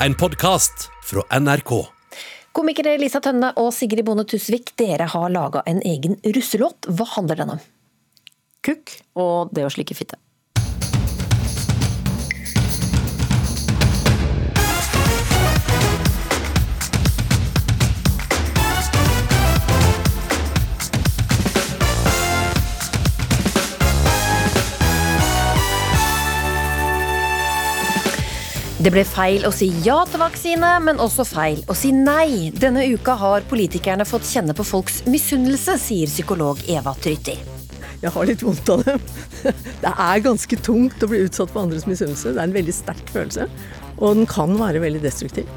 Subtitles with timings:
[0.00, 1.72] en podkast fra NRK.
[2.52, 6.88] Komikere Lisa Tønne og Sigrid Bonde Tusvik, dere har laga en egen russelåt.
[6.88, 7.64] Hva handler den om?
[8.66, 10.18] Kukk og det å slikke fitte.
[28.86, 32.52] Det ble feil å si ja til vaksine, men også feil å si nei.
[32.54, 37.34] Denne uka har politikerne fått kjenne på folks misunnelse, sier psykolog Eva Trytti.
[38.04, 39.08] Jeg har litt vondt av dem.
[39.82, 42.36] Det er ganske tungt å bli utsatt for andres misunnelse.
[42.36, 43.48] Det er en veldig sterk følelse,
[43.96, 45.50] og den kan være veldig destruktiv.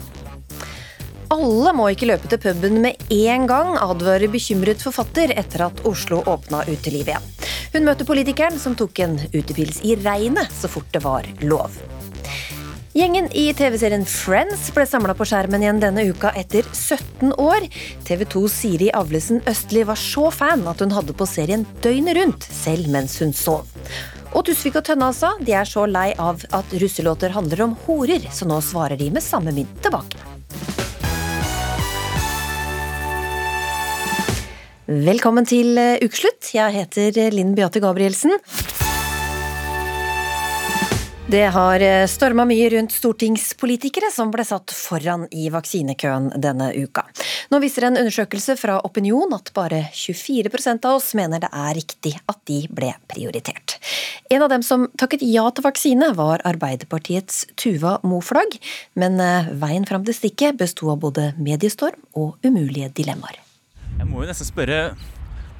[1.30, 6.23] Alle må ikke løpe til puben med en gang, advarer bekymret forfatter etter at Oslo
[6.26, 7.32] åpna utelivet igjen.
[7.78, 11.78] Hun møtte politikeren som tok en utepils i regnet så fort det var lov.
[12.90, 17.68] Gjengen i TV-serien Friends ble samla på skjermen igjen denne uka etter 17 år.
[18.08, 22.48] TV 2s Siri Avlesen Østli var så fan at hun hadde på serien døgnet rundt,
[22.50, 23.70] selv mens hun sov.
[24.34, 28.26] Og Tusvik og Tønne altså, de er så lei av at russelåter handler om horer,
[28.34, 30.26] så nå svarer de med samme mynt tilbake.
[34.90, 36.56] Velkommen til eh, ukeslutt.
[36.58, 38.34] Jeg heter Linn Beate Gabrielsen.
[41.30, 47.03] Det har eh, storma mye rundt stortingspolitikere som ble satt foran i vaksinekøen denne uka.
[47.53, 52.16] Nå viser en undersøkelse fra Opinion at bare 24% av oss mener det er riktig
[52.17, 53.77] at de ble prioritert.
[54.33, 58.57] En av dem som takket ja til vaksine, var Arbeiderpartiets Tuva Moflag.
[58.97, 63.38] Men eh, veien fram til stikket besto av både mediestorm og umulige dilemmaer.
[64.00, 64.81] Jeg må jo nesten spørre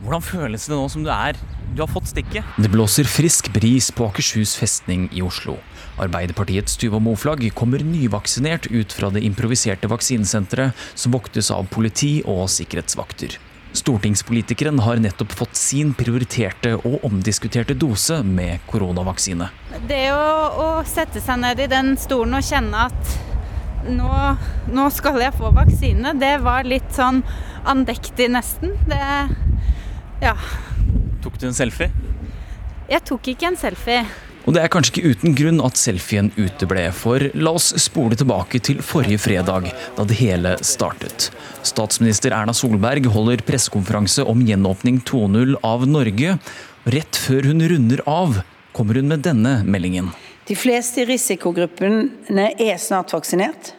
[0.04, 1.38] hvordan føles det nå som du er
[1.76, 2.46] Du har fått stikket?
[2.58, 5.60] Det blåser frisk bris på Akershus festning i Oslo.
[6.02, 12.48] Arbeiderpartiets Tuva Moflag kommer nyvaksinert ut fra det improviserte vaksinesenteret som voktes av politi og
[12.50, 13.38] sikkerhetsvakter.
[13.78, 19.52] Stortingspolitikeren har nettopp fått sin prioriterte og omdiskuterte dose med koronavaksine.
[19.92, 23.14] Det å, å sette seg ned i den stolen og kjenne at
[23.94, 24.10] nå,
[24.74, 27.22] nå skal jeg få vaksine, det var litt sånn
[27.70, 28.74] andektig nesten.
[28.90, 29.04] Det
[30.24, 30.36] ja.
[31.24, 31.92] Tok du en selfie?
[32.90, 34.04] Jeg tok ikke en selfie.
[34.48, 38.62] Og det er kanskje ikke uten grunn at selfien uteble, for la oss spole tilbake
[38.66, 41.28] til forrige fredag, da det hele startet.
[41.68, 46.38] Statsminister Erna Solberg holder pressekonferanse om gjenåpning 2.0 av Norge.
[46.90, 48.40] Rett før hun runder av,
[48.74, 50.10] kommer hun med denne meldingen.
[50.50, 53.76] De fleste i risikogruppene er snart vaksinert.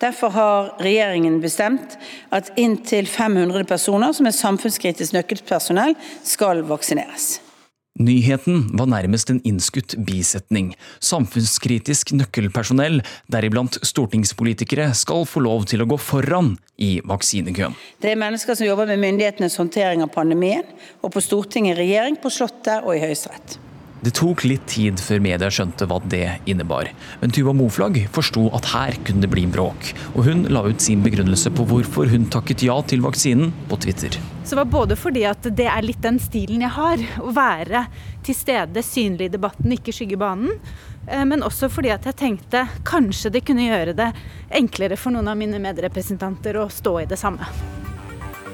[0.00, 1.98] Derfor har regjeringen bestemt
[2.34, 7.38] at inntil 500 personer som er samfunnskritisk nøkkelpersonell, skal vaksineres.
[7.98, 10.70] Nyheten var nærmest en innskutt bisetning.
[11.02, 17.74] Samfunnskritisk nøkkelpersonell, deriblant stortingspolitikere, skal få lov til å gå foran i vaksinekøen.
[17.98, 20.66] Det er mennesker som jobber med myndighetenes håndtering av pandemien,
[21.02, 23.58] og på Stortinget, regjering, på Slottet og i Høyesterett.
[24.00, 26.86] Det tok litt tid før media skjønte hva det innebar,
[27.18, 31.02] men Tuva Moflag forsto at her kunne det bli bråk, og hun la ut sin
[31.02, 34.14] begrunnelse på hvorfor hun takket ja til vaksinen på Twitter.
[34.44, 37.88] Så det var både fordi at det er litt den stilen jeg har, å være
[38.24, 40.54] til stede, synlig i debatten, ikke skygge banen.
[41.08, 44.12] Eh, men også fordi at jeg tenkte kanskje det kunne gjøre det
[44.62, 47.50] enklere for noen av mine medrepresentanter å stå i det samme.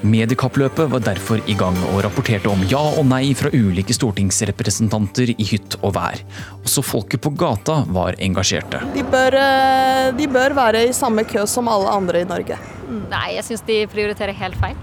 [0.03, 5.47] Mediekappløpet var derfor i gang og rapporterte om ja og nei fra ulike stortingsrepresentanter i
[5.47, 6.19] hytt og vær.
[6.63, 8.81] Også folket på gata var engasjerte.
[8.93, 12.59] De bør, eh, de bør være i samme kø som alle andre i Norge.
[13.09, 14.75] Nei, jeg syns de prioriterer helt feil.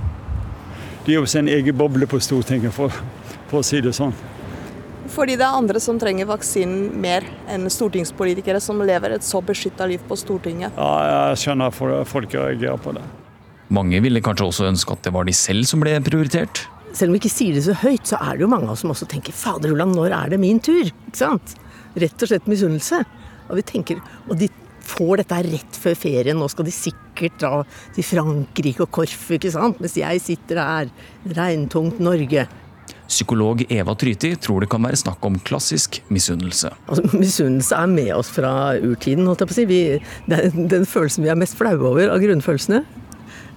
[1.04, 2.90] De er jo sin egen boble på Stortinget, for,
[3.50, 4.14] for å si det sånn.
[5.12, 9.86] Fordi det er andre som trenger vaksinen mer enn stortingspolitikere som lever et så beskytta
[9.90, 10.78] liv på Stortinget.
[10.78, 13.02] Ja, jeg skjønner at folk reagerer på det.
[13.72, 16.66] Mange ville kanskje også ønske at det var de selv som ble prioritert.
[16.92, 18.82] Selv om vi ikke sier det så høyt, så er det jo mange av oss
[18.84, 20.90] som også tenker fader Ulland, når er det min tur?
[20.90, 21.54] Ikke sant?
[21.96, 23.00] Rett og slett misunnelse.
[23.48, 24.50] Og vi tenker, og de
[24.84, 27.62] får dette rett før ferien, nå skal de sikkert dra
[27.96, 29.80] til Frankrike og Korfu, ikke sant?
[29.80, 30.92] Mens jeg sitter her,
[31.38, 32.44] regntungt Norge.
[33.12, 36.72] Psykolog Eva Tryti tror det kan være snakk om klassisk misunnelse.
[36.88, 39.68] Altså, misunnelse er med oss fra urtiden, holdt jeg på å si.
[39.68, 39.80] Vi,
[40.32, 42.84] er den følelsen vi er mest flaue over av grunnfølelsene.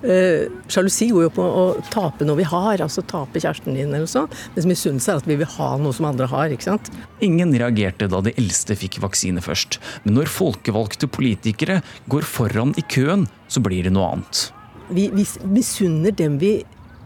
[0.03, 1.63] Uh, Sjalusi går jo på å
[1.93, 4.29] tape noe vi har, altså tape kjæresten din eller sånn.
[4.55, 6.91] Mens misunnelse er at vi vil ha noe som andre har, ikke sant.
[7.25, 9.79] Ingen reagerte da de eldste fikk vaksine først.
[10.05, 11.81] Men når folkevalgte politikere
[12.11, 14.47] går foran i køen, så blir det noe annet.
[14.93, 16.59] Vi, vi misunner dem vi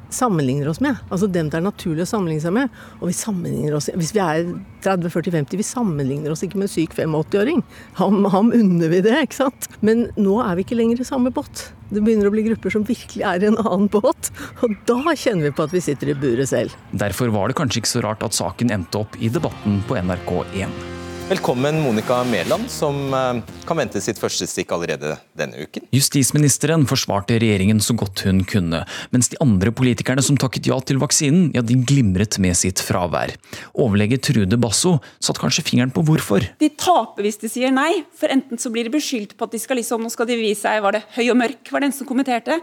[0.10, 0.98] sammenligner oss med.
[1.10, 2.78] Altså dem det er naturlig å sammenligne seg med.
[3.00, 4.48] Og vi sammenligner oss Hvis vi er
[4.86, 7.64] 30-40-50, vi sammenligner oss ikke med en syk 85-åring.
[8.00, 9.70] Ham, ham unner vi det, ikke sant.
[9.86, 11.70] Men nå er vi ikke lenger i samme båt.
[11.90, 14.32] Det begynner å bli grupper som virkelig er i en annen båt.
[14.66, 16.78] Og da kjenner vi på at vi sitter i buret selv.
[16.92, 20.99] Derfor var det kanskje ikke så rart at saken endte opp i debatten på NRK1.
[21.30, 25.84] Velkommen Monica Mæland, som eh, kan vente sitt første stikk allerede denne uken.
[25.94, 28.80] Justisministeren forsvarte regjeringen så godt hun kunne,
[29.14, 33.36] mens de andre politikerne som takket ja til vaksinen, ja, de glimret med sitt fravær.
[33.78, 36.50] Overlege Trude Basso satte kanskje fingeren på hvorfor.
[36.58, 39.62] De taper hvis de sier nei, for enten så blir de beskyldt på at de
[39.62, 42.10] skal liksom, nå skal de vise seg, var det høy og mørk, var den som
[42.10, 42.58] kommenterte.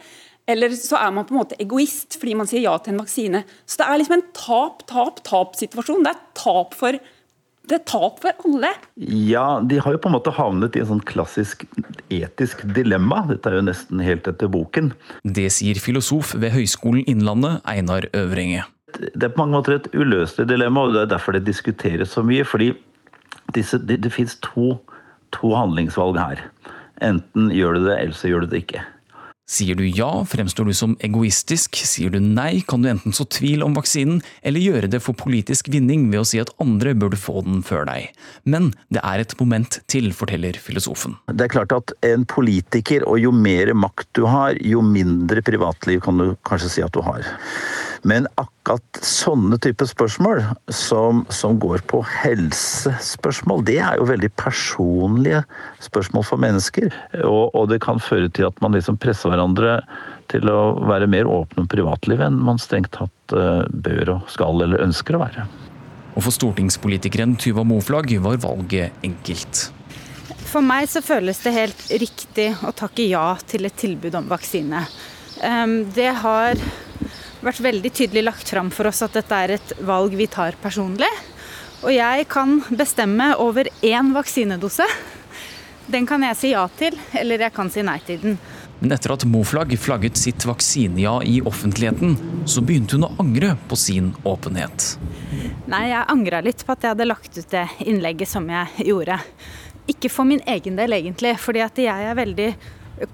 [0.51, 3.47] Eller så er man på en måte egoist fordi man sier ja til en vaksine.
[3.63, 6.03] Så det er liksom en tap-tap-tap-situasjon.
[6.03, 6.99] Det er tap for
[7.67, 8.71] det er tap for alle.
[8.97, 11.65] Ja, de har jo på en måte havnet i en sånn klassisk
[12.15, 13.25] etisk dilemma.
[13.31, 14.93] Dette er jo nesten helt etter boken.
[15.25, 18.65] Det sier filosof ved Høgskolen Innlandet, Einar Øvrenge.
[18.97, 22.23] Det er på mange måter et uløselig dilemma, og det er derfor det diskuteres så
[22.25, 22.45] mye.
[22.47, 22.73] fordi
[23.55, 24.77] disse, det, det fins to,
[25.35, 26.43] to handlingsvalg her.
[27.05, 28.83] Enten gjør du det, eller så gjør du det ikke.
[29.47, 31.79] Sier du ja, fremstår du som egoistisk.
[31.87, 35.71] Sier du nei, kan du enten så tvil om vaksinen, eller gjøre det for politisk
[35.71, 38.11] vinning ved å si at andre burde få den før deg.
[38.43, 41.15] Men det er et moment til, forteller filosofen.
[41.31, 46.03] Det er klart at en politiker, og jo mer makt du har, jo mindre privatliv
[46.03, 47.23] kan du kanskje si at du har.
[48.07, 55.43] Men akkurat sånne type spørsmål, som, som, går på helsespørsmål, det er jo veldig personlige
[55.83, 56.95] spørsmål for mennesker.
[57.25, 59.81] Og, og det kan føre til at man liksom presser hverandre
[60.31, 64.63] til å være mer åpne om privatlivet enn man strengt tatt uh, bør og skal
[64.63, 65.49] eller ønsker å være.
[66.17, 69.67] Og for stortingspolitikeren Tuva Moflag var valget enkelt.
[70.47, 74.87] For meg så føles det helt riktig å takke ja til et tilbud om vaksine.
[75.43, 76.55] Um, det har
[77.47, 81.11] vært veldig tydelig lagt fram for oss at dette er et valg vi tar personlig.
[81.85, 84.87] Og jeg kan bestemme over én vaksinedose.
[85.87, 88.39] Den kan jeg si ja til, eller jeg kan si nei til den.
[88.81, 93.79] Men etter at Moflag flagget sitt vaksineja i offentligheten, så begynte hun å angre på
[93.81, 94.97] sin åpenhet.
[95.71, 99.21] Nei, jeg angra litt på at jeg hadde lagt ut det innlegget som jeg gjorde.
[99.89, 102.51] Ikke for min egen del, egentlig, fordi at jeg er veldig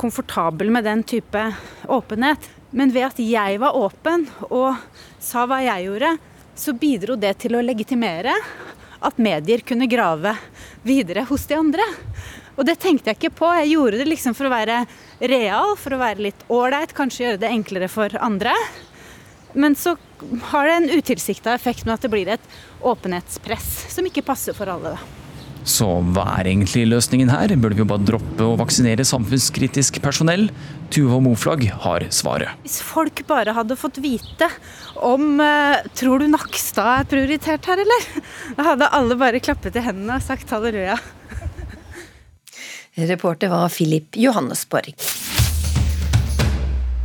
[0.00, 1.44] komfortabel med den type
[1.90, 2.50] åpenhet.
[2.72, 4.76] Men ved at jeg var åpen og
[5.20, 6.14] sa hva jeg gjorde,
[6.56, 8.34] så bidro det til å legitimere
[9.02, 10.34] at medier kunne grave
[10.86, 11.86] videre hos de andre.
[12.56, 13.50] Og det tenkte jeg ikke på.
[13.60, 14.82] Jeg gjorde det liksom for å være
[15.20, 18.54] real, for å være litt ålreit, kanskje gjøre det enklere for andre.
[19.52, 19.96] Men så
[20.52, 24.72] har det en utilsikta effekt med at det blir et åpenhetspress som ikke passer for
[24.72, 24.96] alle.
[24.96, 25.21] da.
[25.62, 27.52] Så hva er egentlig løsningen her?
[27.54, 30.48] Burde vi jo bare droppe å vaksinere samfunnskritisk personell?
[30.92, 32.58] Tuva Moflag har svaret.
[32.66, 34.48] Hvis folk bare hadde fått vite
[34.98, 38.08] om uh, Tror du Nakstad er prioritert her, eller?
[38.58, 40.98] Da hadde alle bare klappet i hendene og sagt halleluja.
[42.92, 44.92] Reporter var Filip Johannesborg.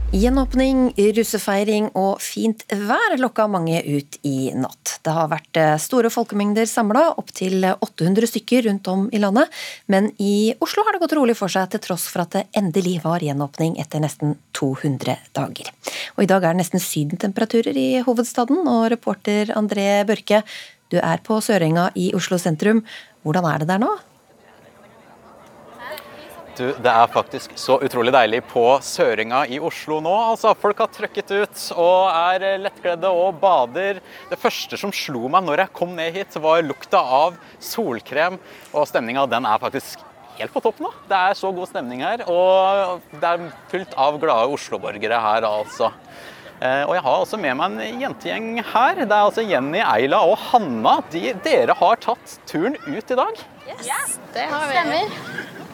[0.08, 4.94] Gjenåpning, russefeiring og fint vær lokka mange ut i natt.
[5.04, 9.52] Det har vært eh, store folkemengder samla, opptil 800 stykker rundt om i landet.
[9.92, 13.02] Men i Oslo har det gått rolig for seg, til tross for at det endelig
[13.04, 15.76] var gjenåpning etter nesten 200 dager.
[16.16, 20.46] Og i dag er det nesten sydentemperaturer i hovedstaden, og reporter André Børke,
[20.88, 22.86] du er på Sørenga i Oslo sentrum.
[23.28, 23.92] Hvordan er det der nå?
[26.58, 30.14] Du, det er faktisk så utrolig deilig på Søringa i Oslo nå.
[30.32, 34.00] Altså, folk har trøkket ut og er lettkledde og bader.
[34.32, 38.40] Det første som slo meg når jeg kom ned hit, var lukta av solkrem.
[38.74, 40.02] Og stemninga den er faktisk
[40.40, 40.90] helt på topp nå.
[41.10, 42.26] Det er så god stemning her.
[42.26, 45.92] Og det er fullt av glade Oslo-borgere her, altså.
[46.58, 49.04] Eh, og jeg har også med meg en jentegjeng her.
[49.04, 50.98] Det er altså Jenny, Eila og Hanna.
[51.14, 53.46] De, dere har tatt turen ut i dag.
[53.78, 54.82] Yes, det har vi.
[54.82, 55.66] Stemmer.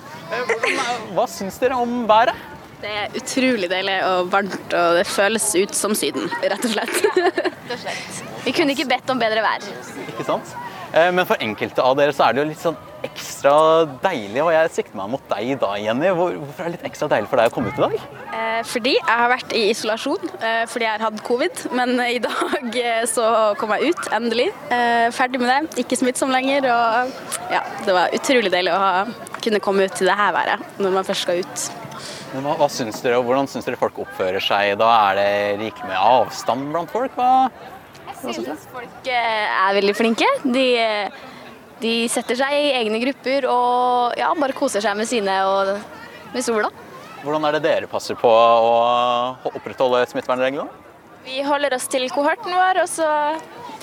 [1.14, 2.36] Hva syns dere om været?
[2.84, 6.98] Det er utrolig deilig og varmt, og det føles ut som Syden, rett og slett.
[7.16, 8.18] rett og slett.
[8.44, 9.64] Vi kunne ikke bedt om bedre vær.
[10.10, 10.52] Ikke sant?
[10.94, 13.54] Eh, men for enkelte av dere så er det jo litt sånn ekstra
[14.04, 16.12] deilig, og jeg sikter meg mot deg da, Jenny.
[16.16, 17.98] Hvorfor er det litt ekstra deilig for deg å komme ut i dag?
[18.30, 22.22] Eh, fordi jeg har vært i isolasjon eh, fordi jeg har hatt covid, men i
[22.24, 23.28] dag så
[23.60, 24.50] kom jeg ut, endelig.
[25.18, 28.92] Ferdig med det, ikke smittsom lenger, og ja, det var utrolig deilig å ha
[29.44, 31.64] kunne komme ut til det her været når man først skal ut.
[32.34, 34.90] Men hva, hva syns dere, Hvordan syns dere folk oppfører seg da?
[35.12, 35.28] Er det
[35.62, 37.14] rikelig med avstand blant folk?
[37.18, 37.50] Hva,
[38.24, 40.28] jeg synes folk eh, er veldig flinke.
[40.44, 40.66] De,
[41.84, 45.74] de, setter seg i egne grupper og ja, bare koser seg med sine og
[46.34, 46.72] med sola.
[47.24, 48.72] Hvordan er det dere passer på å
[49.52, 50.68] opprettholde smittevernreglene?
[51.24, 53.08] Vi holder oss til kohorten vår, og så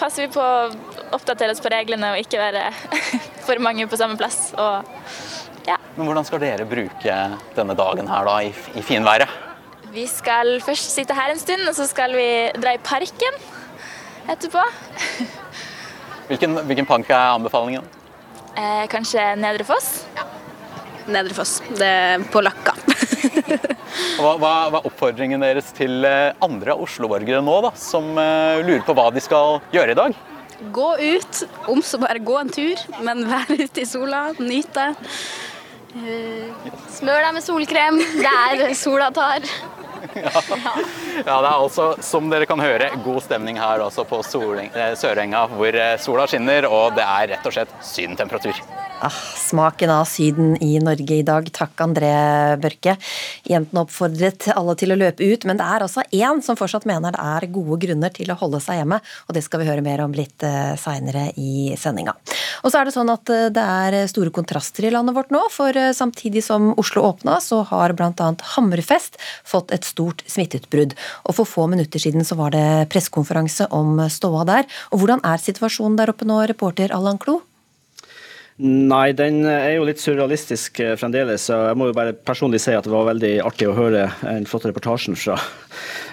[0.00, 0.68] passer vi på å
[1.16, 2.66] oppdatere oss på reglene og ikke være
[3.46, 4.50] for mange på samme plass.
[4.60, 4.84] Og
[5.96, 7.20] Men hvordan skal dere bruke
[7.56, 9.48] denne dagen her da, i, i finværet?
[9.90, 12.28] vi skal først sitte her en stund, og så skal vi
[12.60, 13.38] dra i parken
[14.28, 14.64] etterpå.
[16.30, 17.86] Hvilken, hvilken park er anbefalingen?
[18.58, 20.04] Eh, kanskje Nedre Foss?
[21.10, 21.58] Nedre Foss.
[21.78, 22.76] Det er på Løkka.
[24.20, 28.84] Hva, hva, hva er oppfordringen deres til eh, andre Oslo-borgere nå, da, som eh, lurer
[28.86, 30.16] på hva de skal gjøre i dag?
[30.76, 31.40] Gå ut,
[31.72, 34.90] om så bare gå en tur, men vær ute i sola, nyt det.
[35.90, 39.46] Uh, Smør deg med solkrem der sola tar.
[41.20, 44.94] Ja, det er altså, som dere kan høre, god stemning her også på Soleng- eh,
[44.98, 48.62] Sørenga, hvor eh, sola skinner, og det er rett og slett sydentemperatur.
[49.00, 51.46] Ah, smaken av Syden i Norge i dag.
[51.56, 52.10] Takk, André
[52.60, 52.98] Børke.
[53.48, 57.16] Jentene oppfordret alle til å løpe ut, men det er altså én som fortsatt mener
[57.16, 60.04] det er gode grunner til å holde seg hjemme, og det skal vi høre mer
[60.04, 62.12] om litt uh, seinere i sendinga.
[62.60, 65.42] Og så er det sånn at eh, det er store kontraster i landet vårt nå,
[65.52, 68.30] for eh, samtidig som Oslo åpna, så har bl.a.
[68.54, 69.16] Hammerfest
[69.48, 70.96] fått et stort smitteutbrudd.
[71.26, 74.68] Og for få minutter siden så var det pressekonferanse om ståa der.
[74.90, 77.40] Og hvordan er situasjonen der oppe nå, reporter Allan Klo?
[78.60, 81.46] Nei, den er jo litt surrealistisk eh, fremdeles.
[81.48, 84.44] så Jeg må jo bare personlig si at det var veldig artig å høre den
[84.48, 85.38] flotte reportasjen fra,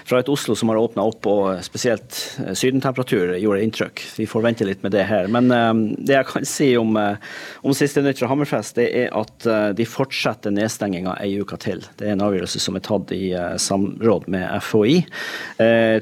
[0.08, 4.04] fra et Oslo som har åpna opp, og spesielt eh, sydentemperatur gjorde inntrykk.
[4.16, 5.28] Vi får vente litt med det her.
[5.32, 7.20] Men um, det jeg kan si om, uh,
[7.62, 9.46] om siste nytt fra Hammerfest, det er at
[9.76, 11.82] de fortsetter nedstenginga ei uke til.
[11.98, 14.98] Det er en avgjørelse som er tatt i samråd med FHI.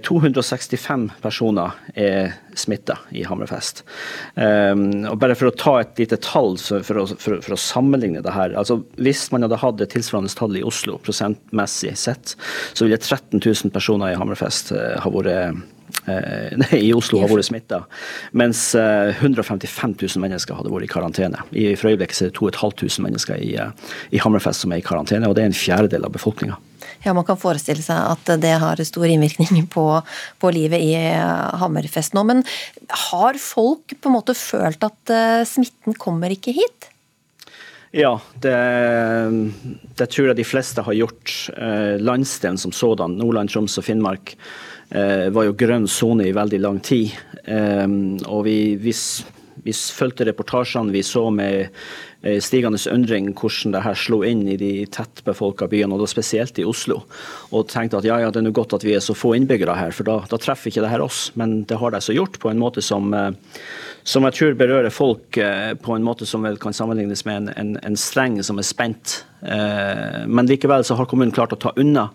[0.06, 3.84] 265 personer er smitta i Hammerfest.
[4.34, 8.24] Um, og bare for å ta et lite tall for, å, for, for å sammenligne
[8.24, 8.56] det her.
[8.58, 12.36] altså Hvis man hadde hatt et tilsvarende tall i Oslo prosentmessig sett,
[12.72, 15.64] så ville 13 000 personer i Hammerfest uh, ha vært
[16.60, 17.80] nei, i Oslo har vært smitta,
[18.36, 21.44] mens uh, 155 000 mennesker hadde vært i karantene.
[21.54, 23.52] I, for øyeblikket er det 2500 mennesker i,
[24.10, 26.58] i Hammerfest som er i karantene, og det er en fjerdedel av befolkninga.
[27.06, 29.86] Ja, Man kan forestille seg at det har stor innvirkning på,
[30.42, 30.96] på livet i
[31.60, 32.24] Hammerfest nå.
[32.26, 32.42] Men
[33.06, 35.12] har folk på en måte følt at
[35.46, 36.90] smitten kommer ikke hit?
[37.94, 38.56] Ja, det,
[39.96, 41.30] det, tror jeg de fleste har gjort.
[42.02, 44.34] Landsdelen som sådan, Nordland, Troms og Finnmark,
[44.90, 47.14] var jo grønn sone i veldig lang tid.
[48.26, 48.92] Og vi, vi,
[49.64, 51.70] vi fulgte reportasjene vi så med
[52.42, 56.66] stigende undring hvordan det her slo inn i de tettbefolka byene, og da spesielt i
[56.66, 57.02] Oslo.
[57.52, 59.76] Og tenkte at ja, ja, det er noe godt at vi er så få innbyggere
[59.78, 61.30] her, for da, da treffer ikke det her oss.
[61.38, 63.14] Men det har de så gjort på en måte som,
[64.06, 65.38] som jeg tror berører folk
[65.82, 69.20] på en måte som vel kan sammenlignes med en, en, en streng som er spent.
[70.26, 72.08] Men likevel så har kommunen klart å ta unna.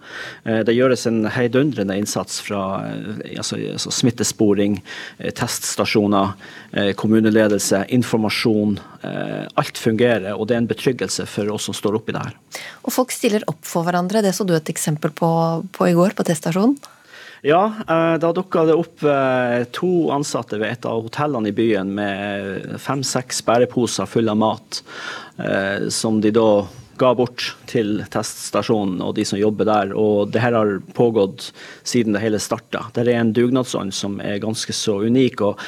[0.43, 2.81] Det gjøres en heidundrende innsats fra
[3.37, 4.79] altså, altså smittesporing,
[5.37, 6.33] teststasjoner,
[6.99, 8.79] kommuneledelse, informasjon.
[9.61, 10.00] Alt fungerer,
[10.33, 12.35] og det er en betryggelse for oss som står oppi det her.
[12.85, 14.23] Og folk stiller opp for hverandre.
[14.25, 15.29] Det så du et eksempel på,
[15.75, 16.77] på i går på teststasjonen?
[17.41, 17.61] Ja,
[18.21, 19.01] da dukka det opp
[19.73, 24.81] to ansatte ved et av hotellene i byen med fem-seks bæreposer fulle av mat,
[25.89, 26.51] som de da
[27.01, 29.93] ga bort til teststasjonen og de som jobber der.
[29.97, 31.49] Og det her har pågått
[31.81, 32.85] siden det hele starta.
[32.93, 35.41] Det er en dugnadsånd som er ganske så unik.
[35.41, 35.59] og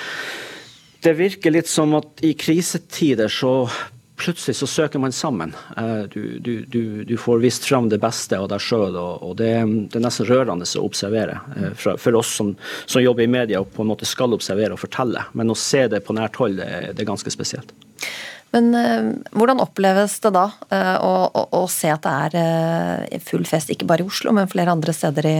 [1.04, 3.68] det virker litt som at i krisetider så
[4.16, 5.54] plutselig så søker man sammen.
[6.14, 9.50] Du, du, du, du får vist fram det beste av deg sjøl, og det,
[9.90, 11.40] det, er nesten rørende å observere.
[11.82, 12.54] For oss som,
[12.86, 15.26] som, jobber i media og på en måte skal observere og fortelle.
[15.34, 17.74] Men å se det på nært hold, det, det er ganske spesielt.
[18.54, 20.46] Men uh, hvordan oppleves det da
[21.02, 24.76] å, å, å, se at det er full fest, ikke bare i Oslo, men flere
[24.76, 25.40] andre steder i,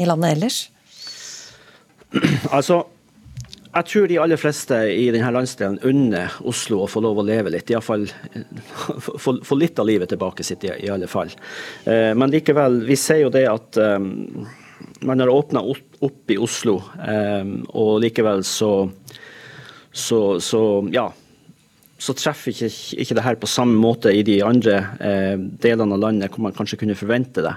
[0.00, 0.64] i landet ellers?
[2.54, 2.84] Altså,
[3.74, 7.52] jeg tror de aller fleste i denne landsdelen unner Oslo å få lov å leve
[7.54, 7.72] litt.
[7.72, 8.06] Iallfall
[9.18, 11.32] få litt av livet tilbake sitt, i, i alle fall.
[11.84, 13.98] Men likevel, vi ser jo det at eh,
[15.04, 18.72] man har åpna opp, opp, i Oslo, eh, og likevel så,
[19.90, 20.62] så, så
[20.94, 21.10] ja
[22.04, 22.68] så treffer ikke,
[23.00, 26.56] ikke det her på samme måte i de andre eh, delene av landet hvor man
[26.56, 27.54] kanskje kunne forvente det.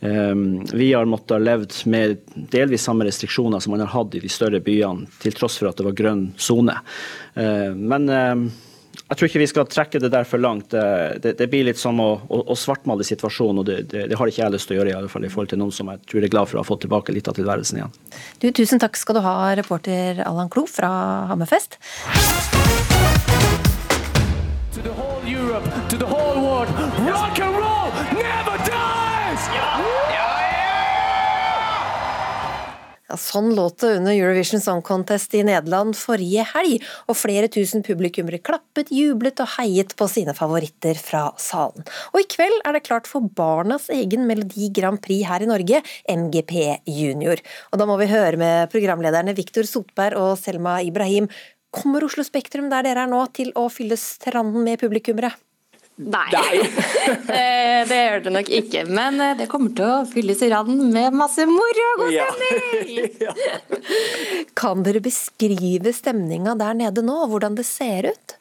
[0.00, 2.20] Um, vi har måttet levd med
[2.52, 5.80] delvis samme restriksjoner som man har hatt i de større byene, til tross for at
[5.80, 6.76] det var grønn sone.
[7.34, 8.46] Uh, men uh,
[9.08, 10.74] jeg tror ikke vi skal trekke det der for langt.
[10.74, 14.30] Det, det blir litt som å, å, å svartmale situasjonen, og det, det, det, har
[14.30, 16.04] ikke jeg lyst til å gjøre, i alle fall i forhold til noen som jeg
[16.12, 17.96] tror er glad for å ha fått tilbake litt av tilværelsen igjen.
[18.44, 20.92] Du, tusen takk skal du ha, reporter Allan Klo fra
[21.32, 21.80] Hammerfest.
[33.08, 37.80] Ja, sånn låt det under Eurovision Song Contest i Nederland forrige helg, og flere tusen
[37.86, 41.88] publikummere klappet, jublet og heiet på sine favoritter fra salen.
[42.12, 45.80] Og i kveld er det klart for barnas egen Melodi Grand Prix her i Norge,
[46.04, 46.52] MGP
[46.84, 47.40] Junior.
[47.72, 51.32] Og da må vi høre med programlederne Viktor Sotberg og Selma Ibrahim.
[51.72, 55.32] Kommer Oslo Spektrum der dere er nå til å fylle stranden med publikummere?
[55.98, 56.28] Nei,
[57.28, 58.82] Eh, det gjør det nok ikke.
[58.88, 63.08] Men eh, det kommer til å fylles i randen med masse moro og god stemning!
[64.60, 68.37] Kan dere beskrive stemninga der nede nå, hvordan det ser ut?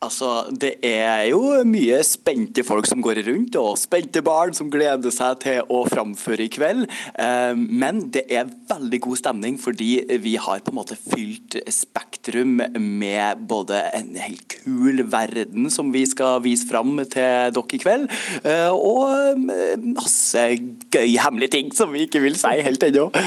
[0.00, 5.12] Altså, Det er jo mye spente folk som går rundt, og spente barn som gleder
[5.12, 6.86] seg til å framføre i kveld.
[7.20, 9.90] Eh, Men det er veldig god stemning, fordi
[10.24, 16.06] vi har på en måte fylt Spektrum med både en helt kul verden som vi
[16.06, 18.08] skal vise fram til dere i kveld,
[18.40, 19.36] eh, og
[19.84, 20.46] masse
[20.88, 23.10] gøy hemmelige ting som vi ikke vil si helt ennå.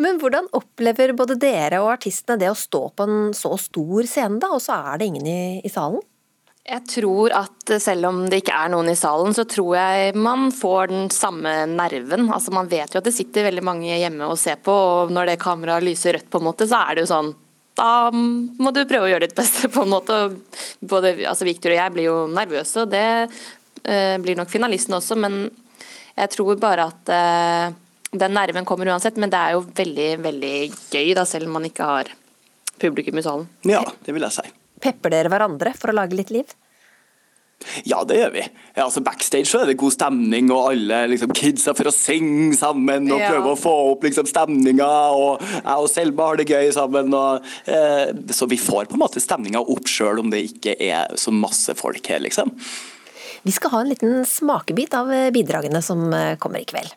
[0.00, 4.38] Men hvordan opplever både dere og artistene det å stå på en så stor scene,
[4.40, 6.02] da, og så er det ingen i, i salen?
[6.70, 10.50] Jeg tror at selv om det ikke er noen i salen, så tror jeg man
[10.54, 12.28] får den samme nerven.
[12.30, 15.32] Altså Man vet jo at det sitter veldig mange hjemme og ser på, og når
[15.32, 17.32] det kameraet lyser rødt, på en måte, så er det jo sånn
[17.80, 20.16] da må du prøve å gjøre ditt beste, på en måte.
[20.84, 25.16] Både altså Victor og jeg blir jo nervøse, og det eh, blir nok finalisten også,
[25.16, 25.46] men
[26.18, 27.78] jeg tror bare at eh,
[28.10, 30.54] den nerven kommer uansett, men det er jo veldig, veldig
[30.90, 32.12] gøy, da, selv om man ikke har
[32.80, 33.48] publikum i salen.
[33.68, 34.59] Ja, det vil jeg si.
[34.80, 36.50] Pepper dere hverandre for å lage litt liv?
[37.84, 38.42] Ja, det gjør vi.
[38.72, 42.54] Ja, altså Backstage så er det god stemning, og alle liksom, kidsa for å synge
[42.56, 43.34] sammen og Ja.
[43.34, 44.88] prøve å få opp liksom, stemninga.
[45.12, 47.12] Og jeg og Selma har det gøy sammen.
[47.12, 51.12] Og, eh, så vi får på en måte stemninga opp sjøl om det ikke er
[51.20, 52.48] så masse folk her, liksom.
[53.44, 56.96] Vi skal ha en liten smakebit av bidragene som eh, kommer i kveld.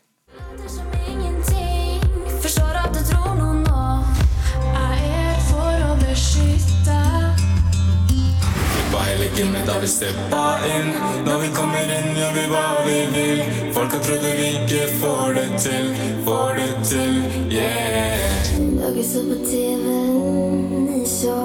[9.23, 10.89] Var da vi steppa inn.
[11.25, 13.39] Når vi kommer inn, gjør vi hva vi vil.
[13.73, 15.87] Folk har trodd vi ikke får det til,
[16.25, 17.15] får det til,
[17.53, 18.43] yeah.
[18.81, 21.39] Dere så på TV-en, jeg så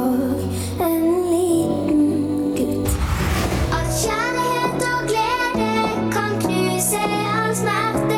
[0.89, 2.03] en liten
[2.59, 2.91] gutt.
[3.79, 5.73] At kjærlighet og glede
[6.17, 7.05] kan knuse
[7.39, 8.18] all smerte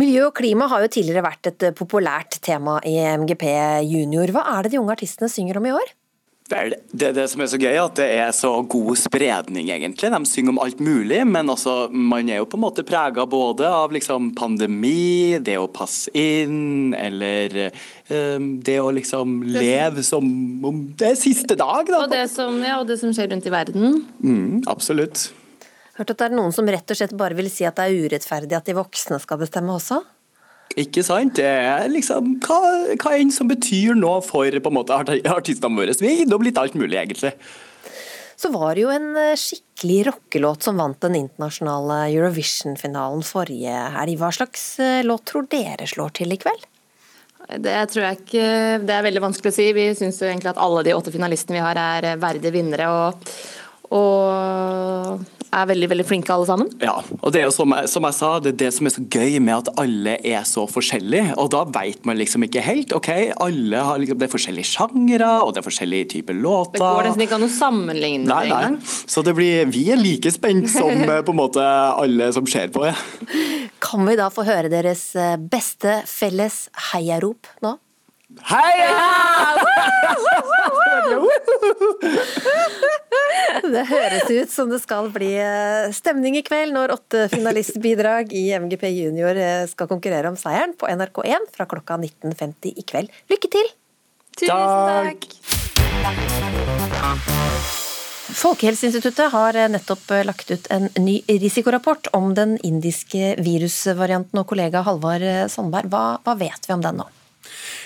[0.00, 3.44] Miljø og klima har jo tidligere vært et eh, populært tema i MGP
[3.86, 4.32] Junior.
[4.34, 5.92] Hva er det de unge artistene synger om i år?
[6.50, 10.10] Vel, det er det som er så gøy, at det er så god spredning, egentlig.
[10.12, 13.64] De synger om alt mulig, men også, man er jo på en måte prega både
[13.64, 17.70] av liksom, pandemi, det å passe inn, eller
[18.10, 20.28] um, det å liksom leve som
[20.68, 22.02] om det er siste dag, da.
[22.02, 24.04] Og det som, ja, og det som skjer rundt i verden.
[24.20, 25.30] Mm, absolutt.
[25.98, 28.06] Hørt at det er noen som rett og slett bare vil si at det er
[28.06, 30.00] urettferdig at de voksne skal bestemme også?
[30.80, 31.36] Ikke sant?
[31.38, 32.58] Det er liksom hva,
[32.98, 35.94] hva enn som betyr noe for på en måte artistene våre.
[36.00, 37.34] Vi er innom litt alt mulig, egentlig.
[38.34, 44.16] Så var det jo en eh, skikkelig rockelåt som vant den internasjonale Eurovision-finalen forrige helg.
[44.18, 46.66] Hva slags eh, låt tror dere slår til i kveld?
[47.44, 48.44] Det tror jeg ikke
[48.88, 49.68] Det er veldig vanskelig å si.
[49.76, 52.90] Vi syns jo egentlig at alle de åtte finalistene vi har er eh, verdige vinnere.
[52.90, 53.32] Og,
[53.94, 56.70] og er veldig, veldig flinke alle sammen.
[56.82, 58.94] Ja, og det er jo som jeg, som jeg sa, det er det som er
[58.94, 61.36] så gøy med at alle er så forskjellige.
[61.40, 62.94] Og da vet man liksom ikke helt.
[62.96, 63.10] ok,
[63.44, 66.78] alle har liksom, Det er forskjellige sjangere, og det er forskjellige typer låter.
[66.78, 68.78] Det går nesten ikke an å sammenligne Nei, det engang.
[68.84, 72.72] Så det blir, vi er like spent som eh, på en måte alle som ser
[72.74, 72.86] på.
[72.88, 72.96] Ja.
[73.84, 77.76] Kan vi da få høre deres eh, beste felles heiarop nå?
[83.64, 88.46] Det høres ut som det skal bli eh, stemning i kveld når åtte finalistbidrag i
[88.58, 93.08] MGP Junior eh, skal konkurrere om seieren på NRK1 fra klokka 19.50 i kveld.
[93.32, 93.72] Lykke til!
[94.34, 95.20] Tusen takk!
[98.34, 104.42] Folkehelseinstituttet har eh, nettopp lagt ut en ny risikorapport om den indiske virusvarianten.
[104.42, 107.08] Og kollega Halvard Sandberg, hva, hva vet vi om den nå?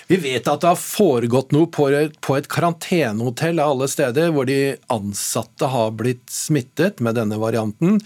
[0.09, 4.79] Vi vet at det har foregått noe på et, karantenehotell av alle steder, hvor de
[4.93, 7.99] ansatte har blitt smittet med denne varianten,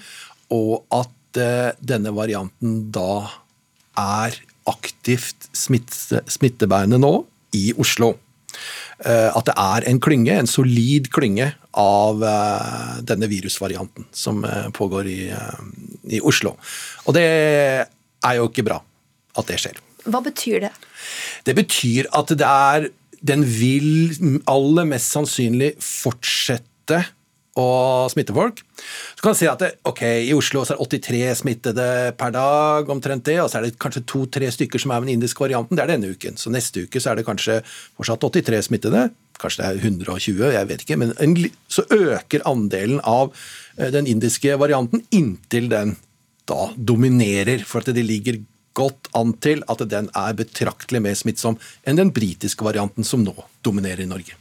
[0.51, 3.31] og at eh, denne varianten da
[3.99, 4.35] er
[4.67, 7.13] aktivt smitte, smittebærende nå
[7.55, 8.17] i Oslo.
[9.07, 14.43] Eh, At det er en klynge, en solid klynge av eh, denne virusvarianten som
[14.75, 15.21] pågår i,
[16.19, 16.57] i Oslo.
[17.07, 18.83] Og det er jo ikke bra
[19.39, 19.79] at det skjer.
[20.09, 20.73] Hva betyr det?
[21.47, 22.91] Det betyr at det er
[23.23, 27.05] Den vil aller mest sannsynlig fortsette
[27.59, 28.63] å smitte folk.
[29.15, 31.87] Så kan man si at det, ok, i Oslo er det 83 smittede
[32.19, 35.21] per dag, omtrent det, og så er det kanskje to-tre stykker som er med den
[35.21, 35.77] indiske varianten.
[35.77, 36.39] Det er denne uken.
[36.41, 37.61] Så neste uke så er det kanskje
[37.99, 39.05] fortsatt 83 smittede.
[39.43, 40.99] Kanskje det er 120, jeg vet ikke.
[41.03, 41.37] Men en,
[41.71, 43.35] så øker andelen av
[43.77, 45.97] eh, den indiske varianten inntil den
[46.49, 48.41] da dominerer, for at det ligger
[48.79, 53.35] godt an til at den er betraktelig mer smittsom enn den britiske varianten som nå
[53.65, 54.39] dominerer i Norge.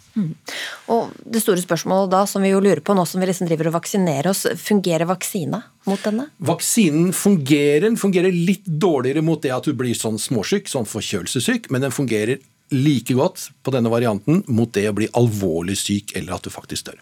[0.91, 3.69] Og det store spørsmålet da, som vi jo lurer på nå som vi liksom driver
[3.69, 6.27] og vaksinerer oss, fungerer vaksina mot denne?
[6.43, 11.71] Vaksinen fungerer, den fungerer litt dårligere mot det at du blir sånn småsyk, sånn forkjølelsessyk,
[11.71, 12.41] men den fungerer
[12.71, 16.91] like godt på denne varianten mot det å bli alvorlig syk eller at du faktisk
[16.91, 16.99] dør.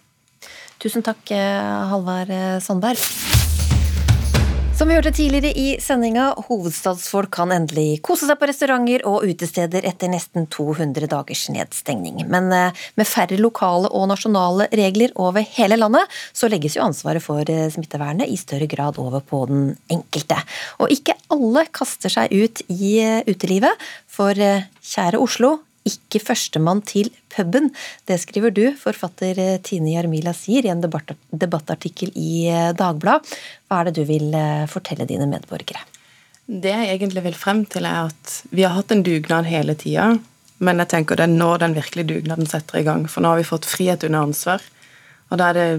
[0.79, 3.68] Tusen takk, eh, Halvard eh, Sandberg.
[4.79, 9.83] Som vi hørte tidligere i sendinga, hovedstadsfolk kan endelig kose seg på restauranter og utesteder
[9.89, 12.21] etter nesten 200 dagers nedstengning.
[12.31, 17.19] Men eh, med færre lokale og nasjonale regler over hele landet, så legges jo ansvaret
[17.19, 20.39] for eh, smittevernet i større grad over på den enkelte.
[20.79, 25.57] Og ikke alle kaster seg ut i eh, utelivet, for kjære Oslo,
[25.91, 27.69] ikke førstemann til puben.
[28.09, 33.37] Det skriver du, forfatter eh, Tine Jarmila Sier, i en debattartikkel i eh, Dagbladet.
[33.69, 35.85] Hva er det du vil eh, fortelle dine medborgere?
[36.49, 40.15] Det jeg egentlig vil frem til, er at vi har hatt en dugnad hele tida.
[40.59, 43.05] Men jeg tenker det er nå den virkelige dugnaden setter i gang.
[43.07, 44.65] For nå har vi fått frihet under ansvar.
[45.29, 45.69] Og da er det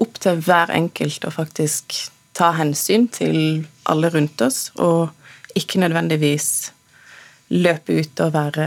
[0.00, 1.98] opp til hver enkelt å faktisk
[2.38, 5.10] ta hensyn til alle rundt oss, og
[5.58, 6.70] ikke nødvendigvis
[7.50, 8.66] løpe ut og være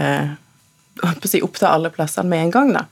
[1.02, 2.74] holdt til alle plassene med en gang.
[2.74, 2.86] da.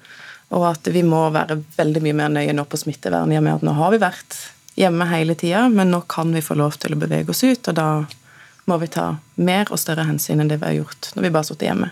[0.52, 3.60] Og at vi må være veldig mye mer nøye nå på smittevern, i og med
[3.60, 4.40] at nå har vi vært
[4.80, 7.76] hjemme hele tida, men nå kan vi få lov til å bevege oss ut, og
[7.78, 7.90] da
[8.70, 11.50] må vi ta mer og større hensyn enn det vi har gjort når vi bare
[11.50, 11.92] har hjemme.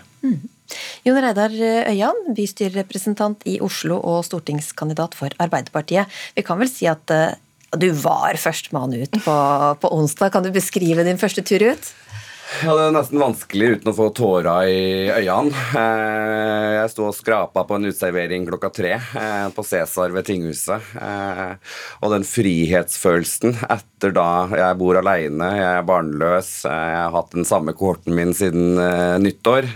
[1.04, 1.54] Jon Reidar
[1.90, 6.10] Øyan, bystyrerepresentant i Oslo og stortingskandidat for Arbeiderpartiet.
[6.36, 7.34] Vi kan vel si at eh,
[7.80, 9.36] du var førstemann ut på,
[9.82, 10.30] på onsdag.
[10.34, 11.90] Kan du beskrive din første tur ut?
[12.50, 14.80] Ja, Det er nesten vanskelig uten å få tårer i
[15.22, 15.54] øynene.
[15.78, 20.82] Eh, Jeg sto og skrapa på en uteservering klokka tre eh, på Cæsar ved tinghuset.
[20.98, 21.54] Eh,
[22.02, 27.46] Og den frihetsfølelsen etter da jeg bor alene, jeg er barnløs, jeg har hatt den
[27.48, 28.74] samme kohorten min siden
[29.22, 29.68] nyttår.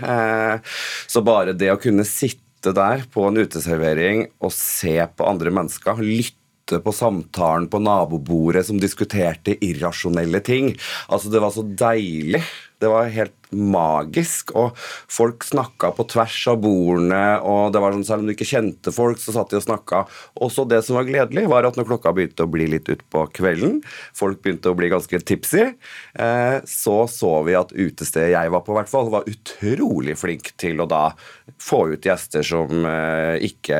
[1.07, 6.01] Så bare det å kunne sitte der på en uteservering og se på andre mennesker,
[6.01, 10.73] lytte på samtalen på nabobordet som diskuterte irrasjonelle ting.
[11.07, 12.41] Altså, det var så deilig.
[12.81, 14.51] Det var helt magisk.
[14.57, 18.49] Og folk snakka på tvers av bordene, og det var sånn, selv om du ikke
[18.49, 20.03] kjente folk, så satt de og snakka.
[20.43, 23.79] Også det som var gledelig, var at når klokka begynte å bli litt utpå kvelden,
[24.17, 25.69] folk begynte å bli ganske tipsy,
[26.19, 30.83] eh, så så vi at utestedet jeg var på, hvert fall, var utrolig flink til
[30.83, 31.07] å da
[31.61, 33.79] få ut gjester som eh, ikke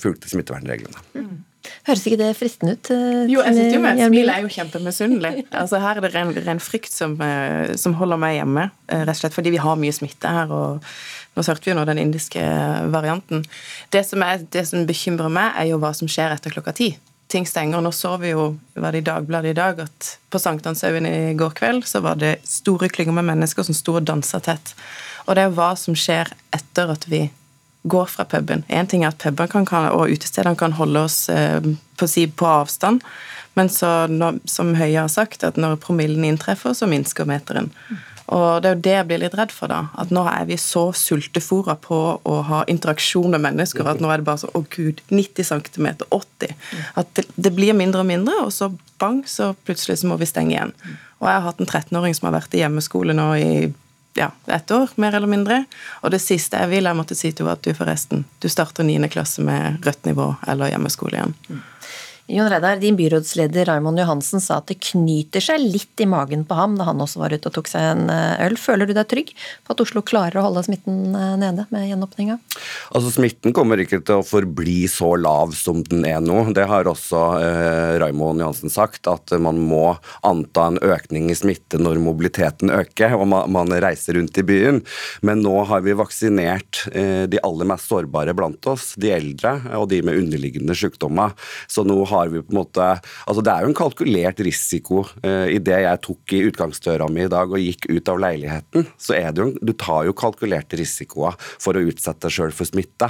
[0.00, 1.53] fulgte smittevernreglene.
[1.84, 2.90] Høres ikke det fristende ut?
[2.94, 5.32] eh, Jo, jeg sitter jo med et smil, er jo kjempemisunnelig.
[5.52, 9.16] Altså, her er det ren, ren frykt som, eh, som holder meg hjemme, eh, rett
[9.16, 10.52] og slett fordi vi har mye smitte her.
[10.52, 10.80] og
[11.36, 12.40] nå hørte vi jo nå den indiske
[12.94, 13.44] varianten.
[13.90, 16.96] Det som, er, det som bekymrer meg, er jo hva som skjer etter klokka ti.
[17.28, 17.80] Ting stenger.
[17.82, 21.52] Nå så vi jo var det i Dagbladet i dag at på Sankthanshaugen i går
[21.58, 24.74] kveld så var det store klynger med mennesker som sto og dansa tett.
[25.26, 27.26] Og det er jo hva som skjer etter at vi
[27.84, 28.64] går fra puben.
[28.68, 31.60] En ting er at kan, og utestedene kan holde oss eh,
[31.96, 33.04] på, si, på avstand,
[33.54, 34.08] men så
[34.50, 37.70] som Høie har sagt, at når promillen inntreffer, så minsker meteren.
[38.32, 39.90] Og det er jo det jeg blir litt redd for, da.
[40.00, 44.22] At nå er vi så sultefòra på å ha interaksjon med mennesker at nå er
[44.22, 46.54] det bare sånn Å, gud, 90 cm, 80
[47.00, 48.70] At det, det blir mindre og mindre, og så
[49.02, 50.72] bang, så plutselig så må vi stenge igjen.
[51.20, 53.50] Og jeg har hatt en 13-åring som har vært i hjemmeskole nå i
[54.14, 55.64] ja, ett år, mer eller mindre.
[56.02, 58.86] Og det siste jeg vil, jeg måtte si til henne at du forresten, du starter
[58.86, 58.98] 9.
[59.12, 61.36] klasse med rødt nivå eller hjemmeskole igjen.
[62.26, 66.56] Jon Reidar, din byrådsleder Raymond Johansen sa at det knyter seg litt i magen på
[66.56, 68.54] ham da han også var ute og tok seg en eh, øl.
[68.56, 72.38] Føler du deg trygg på at Oslo klarer å holde smitten eh, nede med gjenåpninga?
[72.96, 76.46] Altså Smitten kommer ikke til å forbli så lav som den er nå.
[76.56, 79.92] Det har også eh, Raymond Johansen sagt, at man må
[80.24, 84.80] anta en økning i smitte når mobiliteten øker og man, man reiser rundt i byen.
[85.20, 89.90] Men nå har vi vaksinert eh, de aller mest sårbare blant oss, de eldre og
[89.92, 91.36] de med underliggende sykdommer.
[91.68, 92.86] Så nå har vi på en måte
[93.28, 97.24] Altså det er jo en kalkulert risiko uh, i det jeg tok i utgangsdøra mi
[97.24, 98.86] i dag og gikk ut av leiligheten.
[99.00, 102.68] Så er det jo, du tar jo kalkulerte risikoer for å utsette deg sjøl for
[102.68, 103.08] smitte.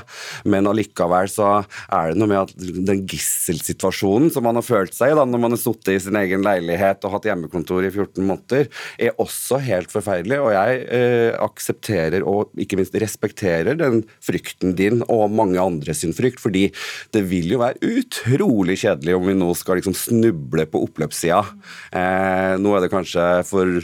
[0.49, 1.51] Men allikevel så
[1.89, 2.55] er det noe med at
[2.89, 6.19] den gisselsituasjonen som man har følt seg i da, når man har sittet i sin
[6.21, 10.41] egen leilighet og hatt hjemmekontor i 14 måneder, er også helt forferdelig.
[10.43, 16.15] Og jeg eh, aksepterer og ikke minst respekterer den frykten din og mange andre sin
[16.17, 16.69] frykt, fordi
[17.15, 21.41] det vil jo være utrolig kjedelig om vi nå skal liksom snuble på oppløpssida.
[21.95, 23.83] Eh, nå er det kanskje for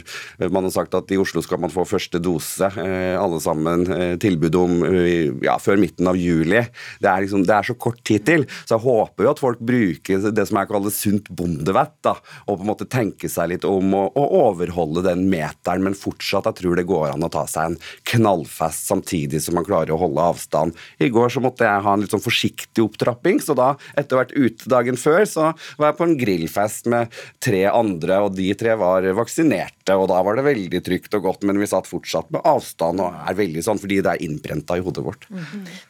[0.51, 3.85] Man har sagt at i Oslo skal man få første dose, eh, alle sammen.
[3.91, 6.61] Eh, tilbud om eh, ja, før midten av juli.
[7.01, 8.45] Det er, liksom, det er så kort tid til.
[8.65, 12.15] Så jeg håper jo at folk bruker det som jeg kaller sunt bondevett, da,
[12.47, 16.49] og på en måte tenke seg litt om å, å overholde den meteren, men fortsatt
[16.49, 17.79] jeg tror det går an å ta seg en
[18.13, 20.77] knallfest samtidig som man klarer å holde avstand.
[21.01, 24.35] I går så måtte jeg ha en litt sånn forsiktig opptrapping, så da, etter hvert
[24.35, 28.75] ute dagen før, så var jeg på en grillfest med tre andre, og de tre
[28.79, 32.45] var vaksinerte, og da var det veldig trygt og godt, men vi satt fortsatt med
[32.47, 35.27] avstand og er veldig sånn fordi det er innprenta i hodet vårt.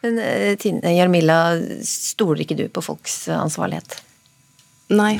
[0.03, 1.41] Men eh, Tine Jarmilla,
[1.85, 3.99] stoler ikke du på folks ansvarlighet?
[4.91, 5.19] Nei.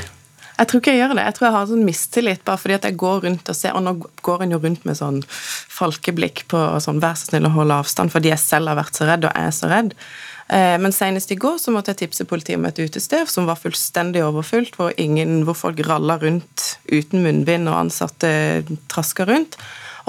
[0.62, 1.24] Jeg tror ikke jeg gjør det.
[1.26, 3.82] Jeg tror jeg har sånn mistillit bare fordi at jeg går rundt og ser Og
[3.82, 7.80] nå går en jo rundt med sånn falkeblikk på sånn vær så snill å holde
[7.82, 9.96] avstand fordi jeg selv har vært så redd, og er så redd.
[10.52, 13.60] Eh, Men senest i går så måtte jeg tipse politiet om et utested som var
[13.60, 18.32] fullstendig overfylt, hvor, ingen, hvor folk ralla rundt uten munnbind og ansatte
[18.92, 19.56] traska rundt.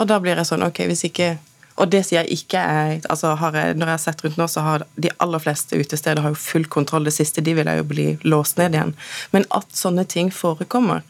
[0.00, 1.36] Og da blir jeg sånn Ok, hvis ikke
[1.80, 4.60] og det sier jeg ikke er altså jeg, Når jeg har sett rundt nå, så
[4.60, 7.08] har de aller fleste utesteder har jo full kontroll.
[7.08, 8.92] Det siste de vil er jo bli låst ned igjen.
[9.32, 11.00] Men at sånne ting forekommer,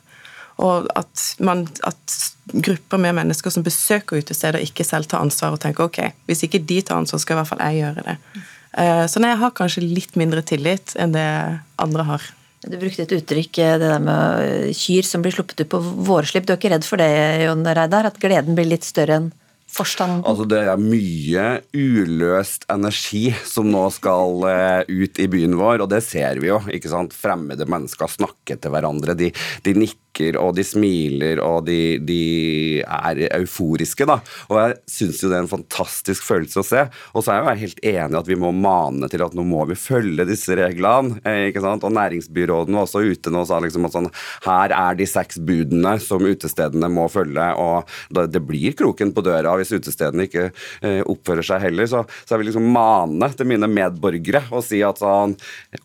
[0.62, 2.16] og at, man, at
[2.52, 6.62] grupper med mennesker som besøker utesteder, ikke selv tar ansvar og tenker ok, hvis ikke
[6.62, 8.16] de tar ansvar, skal i hvert fall jeg gjøre det.
[8.78, 11.28] Eh, Så nei, jeg har kanskje litt mindre tillit enn det
[11.82, 12.30] andre har.
[12.62, 15.80] Du brukte et uttrykk, eh, det der med eh, kyr som blir sluppet ut på
[15.82, 16.46] vårslipp.
[16.46, 17.10] Du er ikke redd for det,
[17.44, 18.08] Jon Reidar?
[18.08, 19.32] At gleden blir litt større enn
[19.72, 20.22] forstanden?
[20.28, 24.46] Altså Det er mye uløst energi som nå skal
[24.88, 26.60] ut i byen vår, og det ser vi jo.
[26.68, 27.16] ikke sant?
[27.16, 29.16] Fremmede mennesker snakker til hverandre.
[29.18, 29.32] De,
[29.64, 30.01] de nikker
[30.40, 32.22] og de smiler og de, de
[32.82, 34.06] er euforiske.
[34.08, 34.20] da.
[34.50, 36.84] Og jeg syns jo det er en fantastisk følelse å se.
[37.12, 39.64] Og så er jeg jo helt enig at vi må mane til at nå må
[39.70, 41.20] vi følge disse reglene.
[41.24, 41.84] eh, ikke sant?
[41.86, 44.10] Og næringsbyråden var også ute nå og sa liksom at sånn,
[44.46, 47.88] her er de seks budene som utestedene må følge, og
[48.32, 50.48] det blir kroken på døra hvis utestedene ikke
[50.84, 51.88] eh, oppfører seg heller.
[51.90, 55.36] Så, så jeg vil liksom mane til mine medborgere og si at sånn,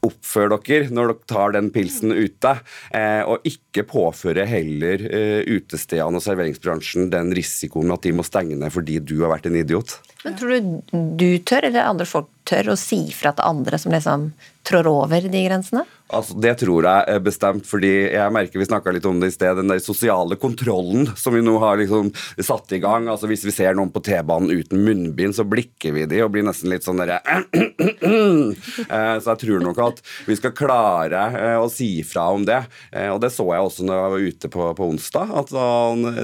[0.05, 2.53] oppfør dere når dere tar den pilsen ute,
[2.95, 3.85] eh, og ikke
[4.27, 9.21] påføre heller eh, utestedene og serveringsbransjen den risikoen at de må stenge ned fordi du
[9.23, 9.99] har vært en idiot.
[10.25, 13.93] Men tror du du tør, eller andre folk tør, å si fra til andre som
[13.93, 14.31] liksom
[14.67, 15.85] trår over de grensene?
[16.07, 19.33] Altså, Det tror jeg er bestemt, fordi jeg merker vi snakka litt om det i
[19.35, 19.57] sted.
[19.59, 23.09] Den der sosiale kontrollen som vi nå har liksom satt i gang.
[23.11, 26.45] altså Hvis vi ser noen på T-banen uten munnbind, så blikker vi de og blir
[26.47, 27.19] nesten litt sånn derre
[28.07, 32.61] Eh, Så jeg tror nok at vi skal klare eh, å si fra om det.
[32.93, 35.33] Eh, Og det så jeg også når jeg var ute på, på onsdag.
[35.43, 35.51] At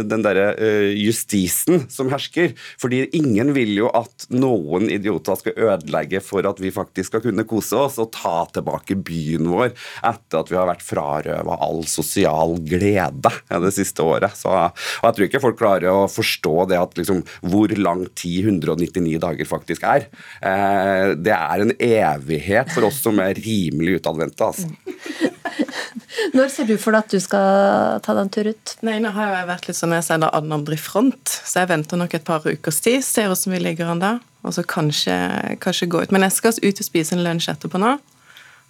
[0.10, 2.54] den derre eh, justisen som hersker.
[2.82, 7.46] Fordi ingen vil jo at noen idioter skal ødelegge for at vi faktisk skal kunne
[7.50, 12.58] kose oss og ta tilbake byen vår etter at vi har vært frarøva all sosial
[12.64, 14.36] glede det siste året.
[14.38, 18.50] Så, og jeg tror ikke folk klarer å forstå det at liksom, hvor lang tid
[18.52, 20.08] 199 dager faktisk er.
[20.42, 24.52] Eh, det er en evighet for oss som er rimelig utadvendte.
[24.52, 25.32] Altså.
[26.34, 28.76] Når ser du for deg at du skal ta deg en tur ut?
[28.86, 32.00] Nei, nå har jeg vært litt sånn jeg sender andre i front, så jeg venter
[32.00, 35.16] nok et par ukers tid, ser hvordan vi ligger an da, og så kanskje,
[35.64, 36.14] kanskje gå ut.
[36.16, 37.96] Men jeg skal ut og spise en lunsj etterpå nå,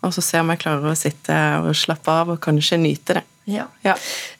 [0.03, 3.27] og så se om jeg klarer å sitte og slappe av og kanskje nyte det.
[3.45, 3.65] Ja.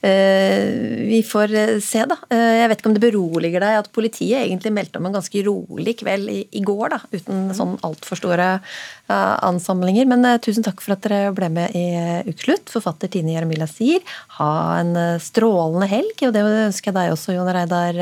[0.00, 0.64] Eh,
[1.04, 2.16] vi får eh, se, da.
[2.32, 5.42] Eh, jeg vet ikke om det beroliger deg at politiet egentlig meldte om en ganske
[5.44, 8.48] rolig kveld i, går, da, uten sånn altfor store
[9.04, 10.08] ansamlinger.
[10.08, 11.84] Men tusen takk for at dere ble med i
[12.30, 12.72] Ukeslutt.
[12.72, 14.00] Forfatter Tine Jeremila sier
[14.38, 18.00] ha en strålende helg, og det ønsker jeg deg også, Jon Reidar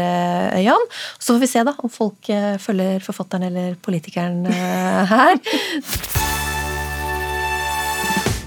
[0.54, 0.86] Øyan.
[1.18, 2.30] Så får vi se da om folk
[2.62, 4.46] følger forfatteren eller politikeren
[5.10, 5.42] her.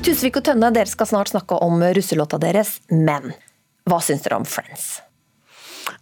[0.06, 3.32] Tusvik og Tønne, dere skal snart snakke om russelåta deres, men
[3.90, 5.00] hva syns dere om Friends?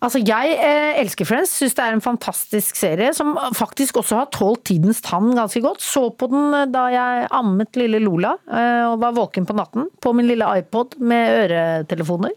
[0.04, 4.30] Altså, Jeg eh, elsker Friends, syns det er en fantastisk serie som faktisk også har
[4.36, 5.80] tålt tidens tann ganske godt.
[5.80, 9.88] Så på den eh, da jeg ammet lille Lola eh, og var våken på natten
[10.04, 12.36] på min lille iPod med øretelefoner.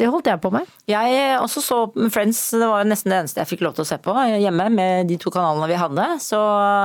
[0.00, 0.68] Det holdt jeg på med.
[0.88, 1.82] Jeg også så
[2.12, 5.08] Friends, det var nesten det eneste jeg fikk lov til å se på hjemme med
[5.08, 6.06] de to kanalene vi hadde.
[6.24, 6.40] Så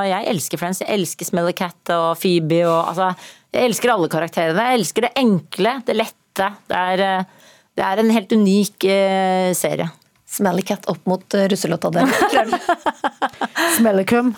[0.08, 0.84] jeg elsker Friends.
[0.84, 3.14] Jeg elsker Smelly Cat og Phoebe og altså
[3.56, 4.70] Jeg elsker alle karakterene.
[4.70, 6.50] Jeg elsker det enkle, det lette.
[6.68, 9.88] Det er, eh, det er en helt unik eh, serie.
[10.36, 12.02] Smelly Cat opp mot uh, russelåta di.
[13.78, 14.34] Smellicum.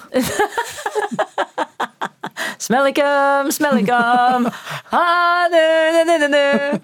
[2.58, 4.46] Smellicum, smellicum.
[4.92, 5.06] Ha,
[5.50, 5.64] du,
[6.06, 6.80] du, du, du.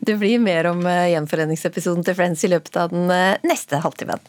[0.00, 4.22] Det blir mer om eh, gjenforeningsepisoden til Friends i løpet av den eh, neste halvtimen.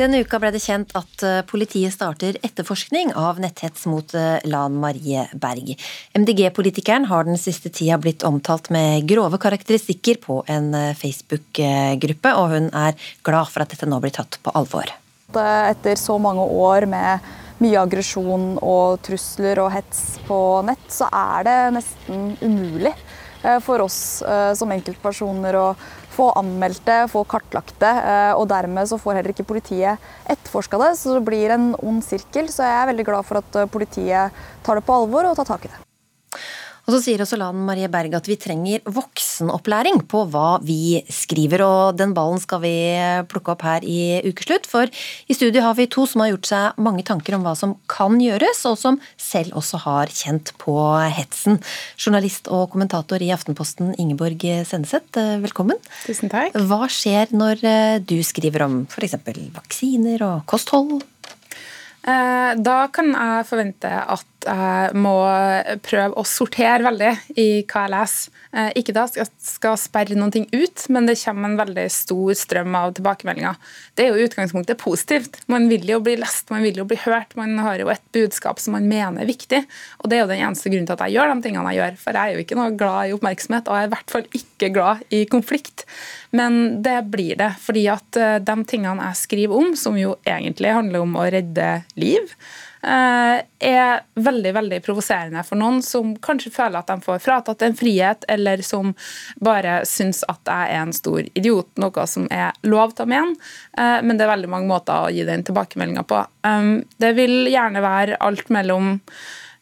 [0.00, 4.78] Denne uka ble det kjent at eh, politiet starter etterforskning av netthets mot eh, Lan
[4.80, 5.74] Marie Berg.
[6.16, 12.54] MDG-politikeren har den siste tida blitt omtalt med grove karakteristikker på en eh, Facebook-gruppe, og
[12.54, 12.96] hun er
[13.28, 14.88] glad for at dette nå blir tatt på alvor.
[15.36, 21.44] Etter så mange år med mye aggresjon og trusler og hets på nett, så er
[21.44, 22.96] det nesten umulig
[23.64, 24.20] for oss
[24.56, 25.68] som enkeltpersoner å
[26.10, 27.92] få anmeldt det, få kartlagt det.
[28.12, 32.02] eh, Og dermed så får heller ikke politiet etterforska det, så det blir en ond
[32.04, 32.48] sirkel.
[32.48, 35.48] Så jeg er veldig glad for at eh, politiet tar det på alvor og tar
[35.54, 35.89] tak i det.
[36.90, 41.62] Og så sier også Lan Marie Berg at vi trenger voksenopplæring på hva vi skriver,
[41.62, 42.72] og den ballen skal vi
[43.30, 44.66] plukke opp her i ukeslutt.
[44.66, 47.76] For i studio har vi to som har gjort seg mange tanker om hva som
[47.86, 50.74] kan gjøres, og som selv også har kjent på
[51.14, 51.60] hetsen.
[51.94, 55.14] Journalist og kommentator i Aftenposten Ingeborg Senneseth,
[55.46, 55.78] velkommen.
[56.08, 56.58] Tusen takk.
[56.58, 59.14] Hva skjer når eh, du skriver om f.eks.
[59.54, 60.98] vaksiner og kosthold?
[62.02, 65.14] Eh, Da kan jeg forvente at jeg må
[65.84, 68.38] prøve å sortere veldig i hva jeg leser.
[68.50, 69.28] Eh, Ikke da skal
[69.60, 73.58] skal sperre noen ting ut, men det kommer en veldig stor strøm av tilbakemeldinger.
[73.98, 75.40] Det er jo utgangspunktet positivt.
[75.52, 77.36] Man vil jo bli lest, man vil jo bli hørt.
[77.38, 79.62] Man har jo et budskap som man mener er viktig.
[80.00, 82.00] Og det er jo den eneste grunnen til at jeg gjør de tingene jeg gjør.
[82.00, 84.26] For jeg er jo ikke noe glad i oppmerksomhet, og jeg er i hvert fall
[84.40, 85.86] ikke glad i konflikt.
[86.36, 90.74] Men det blir det, fordi at eh, de tingene jeg skriver om, som jo egentlig
[90.74, 92.34] handler om å redde liv,
[92.82, 98.24] er veldig veldig provoserende for noen som kanskje føler at de får fratatt en frihet,
[98.28, 98.94] eller som
[99.36, 103.36] bare syns at jeg er en stor idiot, noe som er lov til å mene.
[103.76, 106.24] eh, Men det er veldig mange måter å gi den tilbakemeldinga på.
[106.44, 108.98] Um, Det vil gjerne være alt mellom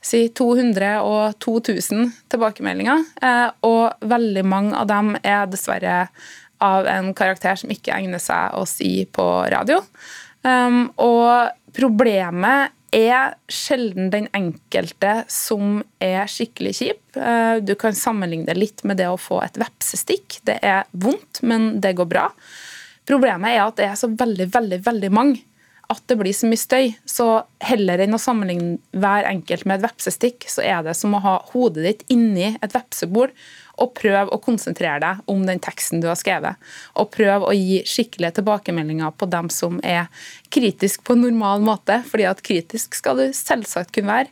[0.01, 6.09] si 200 og 2000 tilbakemeldinger, eh, og veldig mange av dem er dessverre
[6.61, 9.83] av en karakter som ikke egner seg å si på radio.
[10.43, 17.03] Um, og problemet er sjelden den enkelte som er skikkelig kjip.
[17.17, 20.41] Eh, Du kan sammenligne det litt med det å få et vepsestikk.
[20.45, 22.31] Det er vondt, men det går bra.
[23.09, 25.45] Problemet er at det er så veldig, veldig, veldig mange
[25.89, 26.91] at det blir så mye støy.
[27.09, 27.27] Så
[27.65, 31.39] heller enn å sammenligne hver enkelt med et vepsestikk, så er det som å ha
[31.55, 33.33] hodet ditt inni et vepsebol
[33.79, 36.59] og prøv å konsentrere deg om den teksten du har skrevet.
[36.99, 40.09] Og prøv å gi skikkelige tilbakemeldinger på dem som er
[40.55, 42.01] kritisk på en normal måte.
[42.11, 44.29] fordi at kritisk skal du selvsagt kunne være.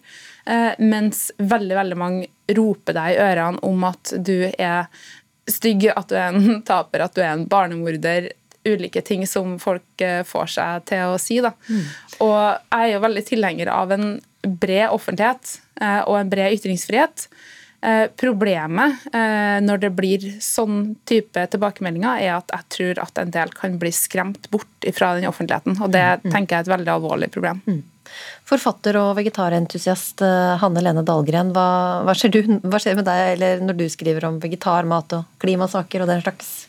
[0.47, 4.87] eh, Mens veldig, veldig mange roper deg i ørene om at du er
[5.49, 8.33] stygg, at du er en taper, at du er en barnemorder.
[8.67, 11.39] Ulike ting som folk eh, får seg til å si.
[11.41, 11.53] Da.
[12.19, 14.09] Og jeg er jo veldig tilhenger av en
[14.43, 17.29] bred offentlighet eh, og en bred ytringsfrihet.
[17.83, 23.31] Eh, Problemet eh, når det blir sånn type tilbakemeldinger, er at jeg tror at en
[23.35, 25.77] del kan bli skremt bort fra den offentligheten.
[25.83, 26.31] Og det Mm.
[26.33, 27.61] tenker jeg er et veldig alvorlig problem.
[28.47, 33.35] Forfatter og vegetarentusiast eh, Hanne Lene Dahlgren, hva, hva, skjer du, hva skjer med deg
[33.35, 36.67] eller når du skriver om vegetarmat og klimasaker og den slags?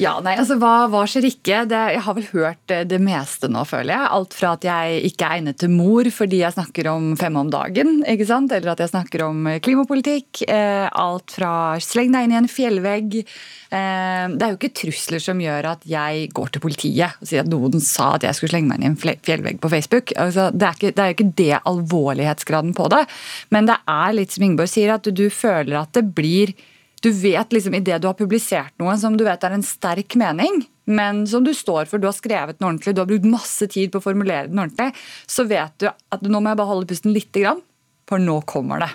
[0.00, 1.62] Ja, nei, altså hva, hva skjer ikke?
[1.68, 4.08] Det, jeg har vel hørt eh, det meste nå, føler jeg.
[4.16, 7.50] Alt fra at jeg ikke er egnet til mor fordi jeg snakker om fem om
[7.52, 8.54] dagen, ikke sant?
[8.56, 10.44] eller at jeg snakker om eh, klimapolitikk.
[10.48, 11.52] Eh, alt fra
[11.84, 13.18] sleng deg inn i en fjellvegg.
[13.20, 17.44] Eh, det er jo ikke trusler som gjør at jeg går til politiet og sier
[17.44, 20.16] at noen sa at jeg skulle slenge meg inn i en fjellvegg på Facebook.
[20.16, 23.04] Altså, det, er ikke, det er ikke det alvorlighetsgraden på det.
[23.52, 26.56] Men det er litt som Ingeborg sier, at du, du føler at det blir
[27.02, 30.62] du vet liksom Idet du har publisert noe som du vet er en sterk mening,
[30.86, 33.92] men som du står for, du har skrevet den ordentlig, du har brukt masse tid
[33.92, 34.92] på å formulere den ordentlig,
[35.26, 37.62] så vet du at nå må jeg bare holde pusten lite grann,
[38.08, 38.92] for nå kommer det.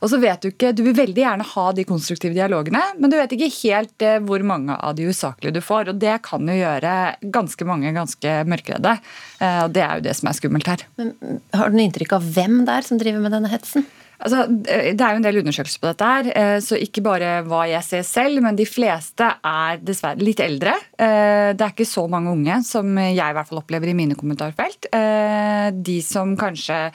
[0.00, 3.18] Og så vet Du ikke, du vil veldig gjerne ha de konstruktive dialogene, men du
[3.18, 5.92] vet ikke helt eh, hvor mange av de usaklige du får.
[5.92, 6.94] og Det kan jo gjøre
[7.34, 8.96] ganske mange ganske mørkredde.
[9.40, 10.86] Eh, og Det er jo det som er skummelt her.
[11.00, 13.86] Men mm, Har du noe inntrykk av hvem det er som driver med denne hetsen?
[14.16, 17.66] Altså, det er jo en del undersøkelser på dette, her, eh, så ikke bare hva
[17.68, 20.72] jeg ser selv, men de fleste er dessverre litt eldre.
[20.98, 24.16] Eh, Det er ikke så mange unge som jeg i hvert fall opplever i mine
[24.18, 24.88] kommentarfelt.
[24.92, 26.90] Eh, De som kanskje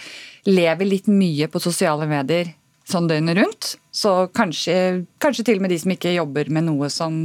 [0.48, 2.50] lever litt mye på sosiale medier
[2.94, 3.70] sånn døgnet rundt.
[3.96, 4.76] Så kanskje,
[5.24, 7.18] kanskje til og med de som ikke jobber med noe som,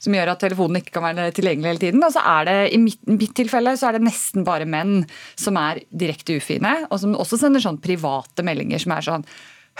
[0.00, 2.04] som gjør at telefonen ikke kan være tilgjengelig hele tiden.
[2.06, 5.02] Og så er det, I mitt, mitt tilfelle så er det nesten bare menn
[5.40, 9.28] som er direkte ufine, og som også sender sånn private meldinger som er sånn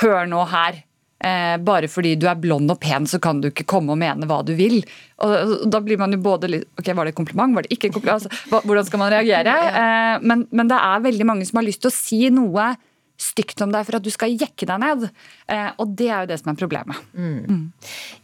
[0.02, 0.80] Hør nå her.
[1.24, 4.26] Eh, bare fordi du er blond og pen, så kan du ikke komme og mene
[4.28, 4.80] hva du vil.
[5.22, 7.54] Og, og Da blir man jo både litt Ok, var det et kompliment?
[7.54, 8.26] Var det ikke kompliment?
[8.26, 9.54] Altså, hvordan skal man reagere?
[9.70, 12.74] Eh, men, men det er veldig mange som har lyst til å si noe
[13.20, 15.08] stygt om deg for at du skal jekke deg ned.
[15.50, 17.02] Eh, og det er jo det som er problemet.
[17.14, 17.68] Mm.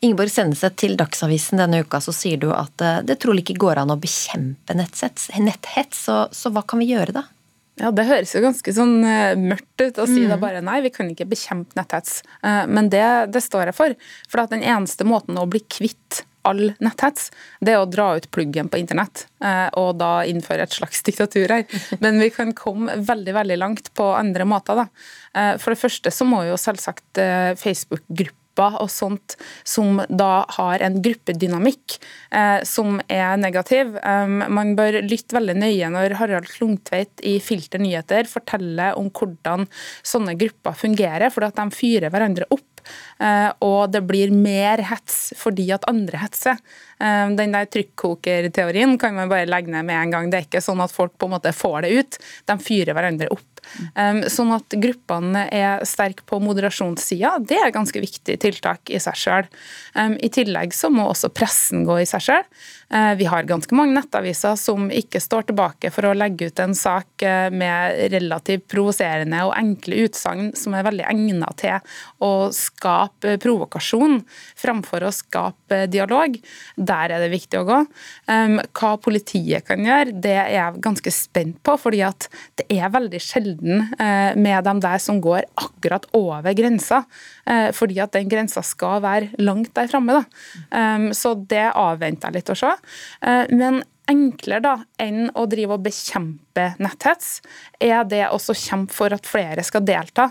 [0.03, 3.83] Ingeborg Senneset, til Dagsavisen denne uka så sier du at eh, det trolig ikke går
[3.83, 5.31] an å bekjempe netthets.
[5.39, 7.27] netthets så, så hva kan vi gjøre da?
[7.81, 10.33] Ja, Det høres jo ganske sånn uh, mørkt ut å si Mm.
[10.35, 12.19] da bare nei, vi kan ikke bekjempe netthets.
[12.43, 13.95] Men det, det står jeg for.
[14.29, 17.31] For at den eneste måten å bli kvitt all netthets,
[17.61, 19.27] det er å dra ut pluggen på internett.
[19.45, 21.65] uh, og da innføre et slags diktatur her.
[22.01, 24.85] Men vi kan komme veldig veldig langt på andre måter.
[24.85, 24.89] da.
[25.37, 30.83] Uh, for det første så må jo selvsagt uh, Facebook-grupper og sånt som da har
[30.85, 31.97] en gruppedynamikk
[32.31, 33.97] eh, som er negativ.
[34.05, 39.67] Um, man bør lytte veldig nøye når Harald Klungtveit i Filter nyheter forteller om hvordan
[40.03, 42.70] sånne grupper fungerer, fordi at de fyrer hverandre opp.
[43.21, 46.61] Eh, og det blir mer hets fordi at andre hetser.
[47.01, 50.31] Eh, den der trykkokerteorien kan man bare legge ned med en gang.
[50.31, 52.21] Det er ikke sånn at folk på en måte får det ut.
[52.51, 53.47] De fyrer hverandre opp.
[53.93, 59.19] Um, sånn at gruppene er sterke på moderasjonssida, det er ganske viktig tiltak i seg
[59.21, 59.51] sjøl.
[60.17, 62.49] I tillegg så må også pressen gå i seg sjøl.
[62.91, 66.75] Uh, vi har ganske mange nettaviser som ikke står tilbake for å legge ut en
[66.75, 71.79] sak uh, med relativt provoserende og enkle utsagn som er veldig egnet til
[72.25, 74.21] å skape provokasjon
[74.59, 76.35] framfor å skape dialog.
[76.77, 77.79] Der er det viktig å gå.
[78.27, 82.29] Hva politiet kan gjøre, det er jeg ganske spent på, fordi at
[82.59, 87.03] det er veldig sjelden eh, med dem der som går akkurat over grensa.
[87.51, 90.23] Eh, Fordi at den grensa skal være langt der framme.
[91.17, 92.71] Så det avventer jeg litt å se.
[93.27, 97.41] Eh, Men enklere da, enn å drive og bekjempe netthets,
[97.81, 100.31] er det også kjempe for at flere skal delta.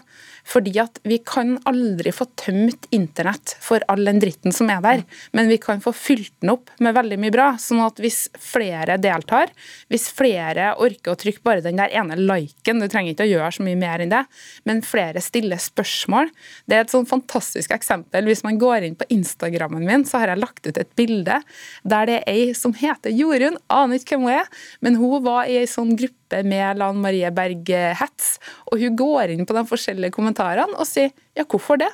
[0.49, 5.03] Fordi at vi kan aldri få tømt internett for all den dritten som er der,
[5.35, 7.47] men vi kan få fylt den opp med veldig mye bra.
[7.61, 9.53] sånn at hvis flere deltar,
[9.91, 13.51] hvis flere orker å trykke bare den der ene liken, du trenger ikke å gjøre
[13.59, 14.23] så mye mer enn det,
[14.65, 16.31] men flere stiller spørsmål.
[16.65, 18.25] Det er et sånn fantastisk eksempel.
[18.25, 21.41] Hvis man går inn på Instagrammen min, så har jeg lagt ut et bilde
[21.83, 24.49] der det er ei som heter Jorunn, aner ikke hvem hun er,
[24.81, 26.08] men hun var i ei sånn gruppe
[26.45, 28.37] med Lan Marie Berg Hets,
[28.69, 31.89] og hun går inn på de forskjellige kommentarene og sier ja, hvorfor det?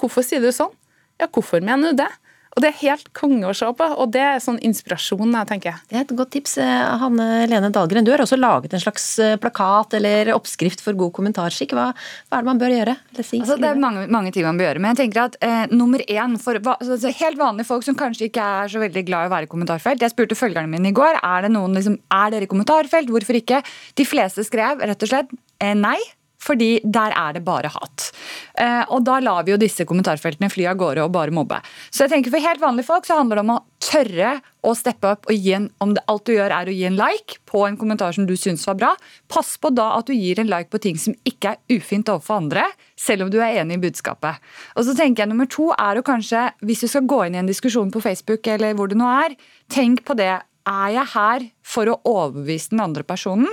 [0.00, 0.72] Hvorfor sier du sånn?
[1.20, 2.10] Ja, hvorfor mener du det?
[2.56, 5.30] Og Det er helt konge å se på, og det er sånn inspirasjon.
[5.38, 5.76] jeg tenker.
[5.88, 6.56] Det er et godt tips.
[6.58, 10.98] Eh, Hanne Lene Dahlgren, du har også laget en slags eh, plakat eller oppskrift for
[10.98, 11.76] god kommentarskikk.
[11.78, 12.96] Hva, hva er det man bør gjøre?
[13.14, 15.38] Eller si, Altså, det er mange, mange ting man bør gjøre, men jeg tenker at
[15.46, 19.28] eh, nummer én for altså, helt vanlige folk som kanskje ikke er så veldig glad
[19.28, 22.00] i å være i kommentarfelt Jeg spurte følgerne mine i går er det noen liksom,
[22.10, 23.62] er dere i kommentarfelt, hvorfor ikke?
[23.94, 25.30] De fleste skrev rett og slett
[25.62, 25.98] eh, nei.
[26.40, 28.10] Fordi der er det bare hat.
[28.56, 31.60] Eh, og da lar vi jo disse kommentarfeltene fly av gårde og bare mobbe.
[31.90, 34.32] Så jeg tenker For helt vanlige folk så handler det om å tørre
[34.64, 36.98] å steppe opp og gi en Om det, alt du gjør er å gi en
[36.98, 38.90] like på en kommentar som du syns var bra,
[39.32, 42.40] pass på da at du gir en like på ting som ikke er ufint overfor
[42.40, 42.66] andre,
[42.98, 44.40] selv om du er enig i budskapet.
[44.76, 47.42] Og så tenker jeg Nummer to er å kanskje, hvis du skal gå inn i
[47.42, 49.36] en diskusjon på Facebook, eller hvor det nå er,
[49.72, 50.32] tenk på det.
[50.70, 53.48] Er jeg her for å overbevise den andre personen,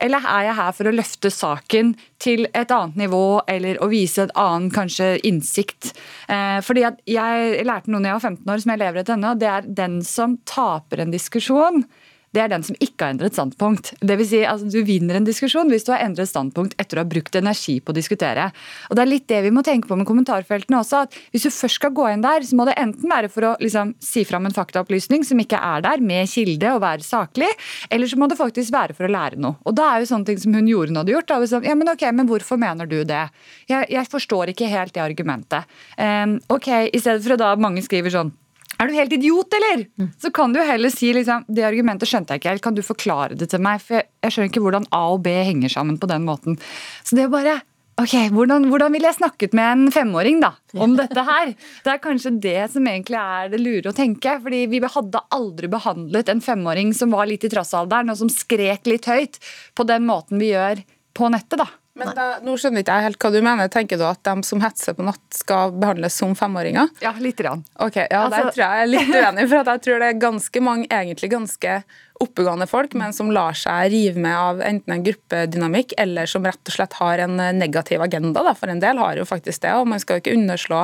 [0.00, 4.24] eller er jeg her for å løfte saken til et annet nivå, eller å vise
[4.24, 5.92] et annet kanskje innsikt?
[6.28, 9.34] Eh, fordi Jeg lærte noe da jeg var 15 år som jeg lever etter ennå.
[9.38, 11.84] Det er den som taper en diskusjon,
[12.30, 13.92] det er den som ikke har endret standpunkt.
[13.98, 17.02] Det vil si, altså, Du vinner en diskusjon hvis du har endret standpunkt etter å
[17.02, 18.50] ha brukt energi på å diskutere.
[18.88, 21.02] Og Det er litt det vi må tenke på med kommentarfeltene også.
[21.06, 23.56] at Hvis du først skal gå inn der, så må det enten være for å
[23.58, 27.50] liksom, si fram en faktaopplysning som ikke er der, med kilde og være saklig,
[27.90, 29.58] eller så må det faktisk være for å lære noe.
[29.66, 31.28] Og da er jo sånne ting som hun Jorunn hadde gjort.
[31.30, 33.24] Da, sånn, ja, men ok, men hvorfor mener du det?
[33.70, 35.66] Jeg, jeg forstår ikke helt det argumentet.
[35.98, 38.32] Um, ok, I stedet for å da mange skriver sånn
[38.80, 39.84] er du helt idiot, eller?
[40.22, 43.36] Så kan du heller si liksom, det argumentet skjønte jeg ikke helt, kan du forklare
[43.38, 43.82] det til meg?
[43.84, 46.56] For jeg, jeg skjønner ikke hvordan A og B henger sammen på den måten.
[47.04, 47.60] Så det er bare
[48.00, 51.50] Ok, hvordan, hvordan ville jeg snakket med en femåring da, om dette her?
[51.84, 54.38] Det er kanskje det som egentlig er det lure å tenke.
[54.40, 58.88] fordi vi hadde aldri behandlet en femåring som var litt i trassalderen, og som skrek
[58.88, 59.36] litt høyt,
[59.76, 60.80] på den måten vi gjør
[61.12, 61.60] på nettet.
[61.60, 61.68] da.
[61.98, 63.68] Men da, nå skjønner ikke jeg helt hva du mener.
[63.68, 66.88] Tenker du at de som hetser på natt skal behandles som femåringer?
[67.02, 67.36] Ja, litt.
[67.40, 67.64] Grann.
[67.82, 70.08] Ok, ja, Der Altså- tror jeg jeg er litt uenig, for at jeg tror det
[70.14, 71.82] er ganske mange egentlig ganske
[72.20, 76.60] oppegående folk, men som lar seg rive med av enten en gruppedynamikk eller som rett
[76.68, 78.42] og slett har en negativ agenda.
[78.44, 78.52] Da.
[78.58, 80.82] For en del har jo faktisk det, og man skal jo ikke underslå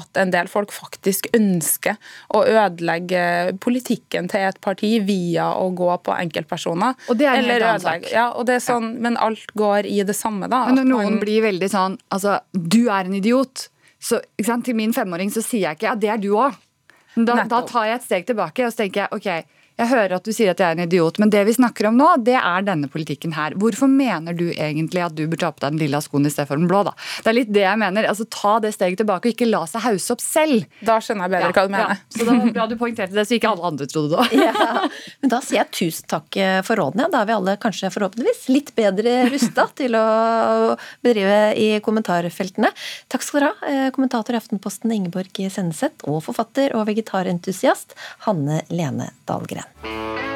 [0.00, 1.96] at en del folk faktisk ønsker
[2.36, 6.94] å ødelegge politikken til et parti via å gå på enkeltpersoner.
[7.08, 8.12] Og det er en helt eller annen ødelegge- sak.
[8.12, 10.66] Ja, og det er sånn, Men alt går i det samme, da.
[10.66, 13.68] Men når noen man- blir veldig sånn altså, Du er en idiot.
[14.00, 14.20] Så
[14.64, 16.54] Til min femåring så sier jeg ikke ja, det er du òg.
[17.16, 19.44] Da, da tar jeg et steg tilbake og så tenker jeg, ok,
[19.74, 21.96] jeg hører at du sier at jeg er en idiot, men det vi snakker om
[21.98, 23.56] nå, det er denne politikken her.
[23.58, 26.46] Hvorfor mener du egentlig at du bør ta på deg den lilla skoen i stedet
[26.50, 26.84] for den blå?
[26.86, 26.92] da?
[27.24, 28.06] Det er litt det jeg mener.
[28.06, 30.68] altså Ta det steget tilbake og ikke la seg hause opp selv.
[30.86, 32.04] Da skjønner jeg bedre hva du mener.
[32.14, 34.36] så det var bra du poengterte det, så ikke alle andre trodde det òg.
[34.44, 34.86] Ja,
[35.24, 37.10] men da sier jeg tusen takk eh, for rådene.
[37.10, 40.06] Da er vi alle kanskje forhåpentligvis litt bedre rusta til å
[41.02, 42.70] bedrive i kommentarfeltene.
[43.10, 47.98] Takk skal dere ha, eh, kommentator i Aftenposten Ingeborg Senneset, og forfatter og vegetarentusiast
[48.28, 49.63] Hanne Lene Dahlgren.
[49.64, 50.33] Instagram.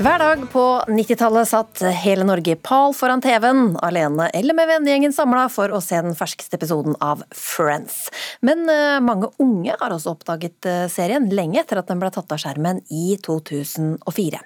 [0.00, 5.42] Hver dag på 90-tallet satt hele Norge pal foran TV-en, alene eller med vennegjengen samla
[5.52, 8.06] for å se den ferskeste episoden av Friends.
[8.40, 12.32] Men eh, mange unge har også oppdaget eh, serien lenge etter at den ble tatt
[12.32, 14.40] av skjermen i 2004.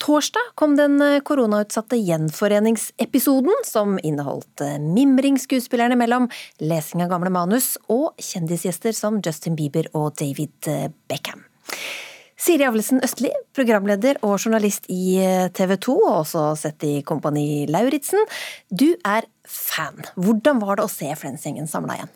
[0.00, 6.30] Torsdag kom den eh, koronautsatte gjenforeningsepisoden, som inneholdt eh, mimring skuespillerne imellom,
[6.64, 10.72] lesing av gamle manus og kjendisgjester som Justin Bieber og David
[11.12, 11.44] Beckham.
[12.34, 15.20] Siri Avlesen Østli, programleder og journalist i
[15.54, 18.26] TV 2, og også sett i Kompani Lauritzen.
[18.70, 20.02] Du er fan.
[20.18, 22.12] Hvordan var det å se Friends-gjengen samla igjen?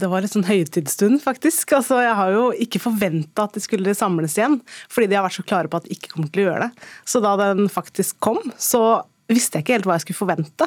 [0.00, 1.76] Det var en sånn høytidsstund, faktisk.
[1.76, 4.58] Altså, jeg har jo ikke forventa at de skulle samles igjen,
[4.90, 6.88] fordi de har vært så klare på at de ikke kommer til å gjøre det.
[7.06, 10.66] Så da den faktisk kom, så visste jeg ikke helt hva jeg skulle forvente.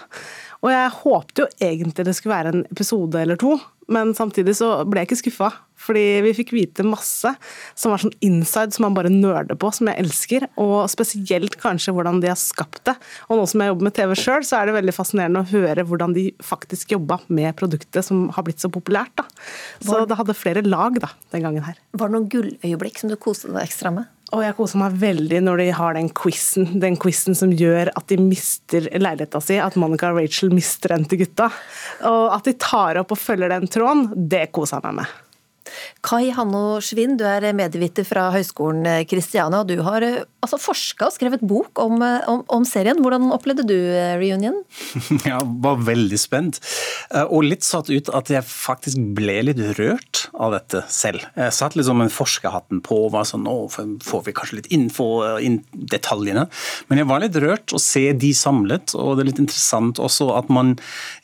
[0.63, 3.57] Og jeg håpte jo egentlig det skulle være en episode eller to,
[3.91, 5.51] men samtidig så ble jeg ikke skuffa.
[5.83, 7.33] Fordi vi fikk vite masse
[7.75, 10.45] som var sånn inside som man bare nerder på, som jeg elsker.
[10.61, 12.95] Og spesielt kanskje hvordan de har skapt det.
[13.27, 15.85] Og nå som jeg jobber med TV sjøl, så er det veldig fascinerende å høre
[15.89, 19.11] hvordan de faktisk jobba med produktet som har blitt så populært.
[19.19, 19.27] da.
[19.83, 21.79] Så det hadde flere lag da, den gangen her.
[21.91, 24.07] Var det noen gulløyeblikk som du koste deg ekstra med?
[24.33, 28.07] Og jeg koser meg veldig når de har den quizen, den quizen som gjør at
[28.09, 31.51] de mister leiligheta si, at Monica og Rachel mister den til gutta.
[32.09, 35.19] Og at de tar opp og følger den tråden, det koser jeg meg med.
[36.03, 41.07] Kai Hanno Schwinn, du er medieviter fra Høgskolen Kristiania, og du har eh, altså, forska
[41.07, 42.99] og skrevet bok om, eh, om, om serien.
[43.03, 44.61] Hvordan opplevde du eh, reunion?
[45.29, 46.59] Jeg var veldig spent,
[47.11, 51.23] eh, og litt satt ut at jeg faktisk ble litt rørt av dette selv.
[51.37, 55.07] Jeg satt liksom med forskerhatten på og var sånn Nå får vi kanskje litt info,
[55.25, 56.45] eh, inn detaljene.
[56.87, 60.29] Men jeg var litt rørt å se de samlet, og det er litt interessant også
[60.37, 60.75] at man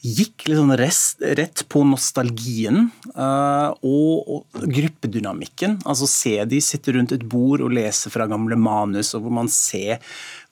[0.04, 5.80] gikk litt sånn rest, rett på nostalgien eh, og gruppedynamikken.
[5.86, 9.52] Altså se de sitte rundt et bord og lese fra gamle manus, og hvor man
[9.52, 10.00] ser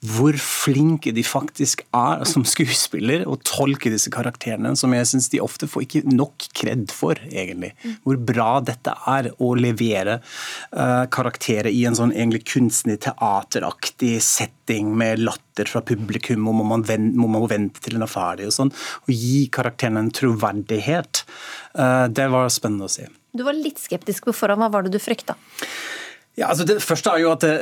[0.06, 5.42] hvor flinke de faktisk er som skuespiller å tolke disse karakterene, som jeg syns de
[5.42, 7.72] ofte får ikke nok kred for, egentlig.
[8.06, 14.94] Hvor bra dette er å levere uh, karakterer i en sånn egentlig kunstig teateraktig setting
[14.98, 18.52] med latter fra publikum, og må man, vente, må man vente til den er ferdig,
[18.52, 18.74] og sånn.
[19.08, 21.26] Og gi karakterene en troverdighet.
[21.74, 23.10] uh, det var spennende å se.
[23.34, 24.62] Du var litt skeptisk på forhånd.
[24.62, 25.34] Hva var det du frykta?
[26.38, 27.56] Ja, altså Det første er jo at det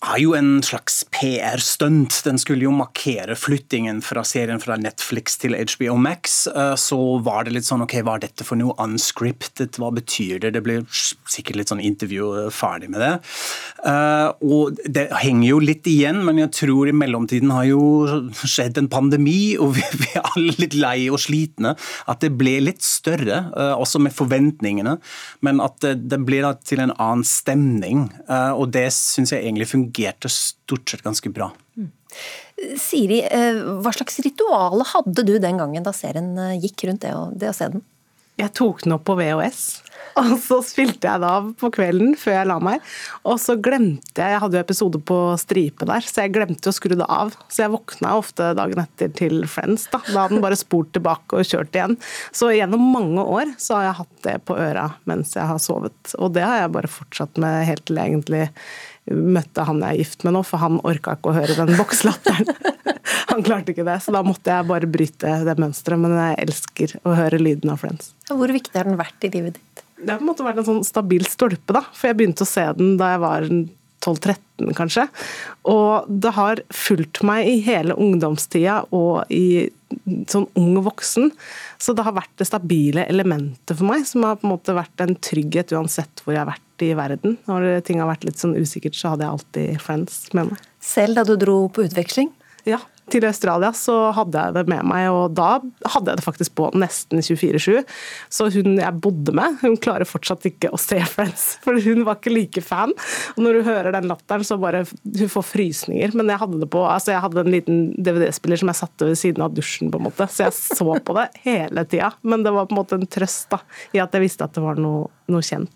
[0.00, 2.22] er jo en slags PR-stunt.
[2.24, 6.46] Den skulle jo markere flyttingen fra serien fra Netflix til HBO Max.
[6.48, 9.76] Eh, Så var det litt sånn OK, hva er dette for noe unscripted?
[9.76, 10.54] Hva betyr det?
[10.56, 10.86] Det blir
[11.28, 13.12] sikkert litt sånn intervju eh, ferdig med det.
[13.84, 18.80] Eh, Og det henger jo litt igjen, men jeg tror i mellomtiden har jo skjedd
[18.80, 19.84] en pandemi, og vi
[20.14, 21.74] er alle litt lei og slitne.
[22.08, 24.96] At det ble litt større, også med forventningene,
[25.44, 28.08] men at det, blir til en annen stemning.
[28.28, 31.50] Og det syns jeg egentlig fungerte stort sett ganske bra.
[32.78, 37.14] Siri, eh, hva slags rituale hadde du den gangen da serien eh, gikk rundt det
[37.14, 37.82] å, det å se den?
[38.40, 39.82] Jeg tok den opp på VHS,
[40.20, 42.84] og så spilte jeg det av på kvelden før jeg la meg.
[43.28, 46.74] Og så glemte jeg Jeg hadde jo episode på stripe der, så jeg glemte å
[46.74, 47.34] skru det av.
[47.48, 49.86] Så jeg våkna ofte dagen etter til Friends.
[49.92, 51.98] Da Da hadde den bare spolt tilbake og kjørt igjen.
[52.32, 56.14] Så gjennom mange år så har jeg hatt det på øra mens jeg har sovet.
[56.18, 58.46] Og det har jeg bare fortsatt med helt til jeg egentlig
[59.10, 62.50] møtte han jeg er gift med nå, for han orka ikke å høre den bokslatteren.
[63.30, 66.00] Han klarte ikke det, så da måtte jeg bare bryte det mønsteret.
[66.02, 68.08] Men jeg elsker å høre lyden av Friends.
[68.26, 69.82] Hvor viktig har den vært i livet ditt?
[70.00, 71.84] Det har på en måte vært en sånn stabil stolpe, da.
[71.94, 73.46] For jeg begynte å se den da jeg var
[74.00, 75.06] 12-13, kanskje.
[75.68, 79.68] Og det har fulgt meg i hele ungdomstida og i
[80.30, 81.30] sånn ung voksen.
[81.80, 85.04] Så det har vært det stabile elementet for meg, som har på en måte vært
[85.04, 87.36] en trygghet uansett hvor jeg har vært i verden.
[87.50, 90.68] Når ting har vært litt sånn usikkert, så hadde jeg alltid Friends med meg.
[90.80, 92.32] Selv da du dro på utveksling?
[92.68, 92.80] Ja,
[93.12, 95.58] til Australia så hadde jeg det med meg, og da
[95.94, 97.82] hadde jeg det faktisk på nesten 24-7.
[98.32, 102.20] Så hun jeg bodde med, hun klarer fortsatt ikke å se Friends, for hun var
[102.20, 102.94] ikke like fan.
[103.36, 106.14] Og når hun hører den latteren, så bare hun får frysninger.
[106.18, 109.20] Men jeg hadde det på, altså jeg hadde en liten DVD-spiller som jeg satte ved
[109.20, 112.12] siden av dusjen, på en måte, så jeg så på det hele tida.
[112.22, 113.62] Men det var på en måte en trøst da,
[113.96, 115.72] i at jeg visste at det var noe, noe kjent.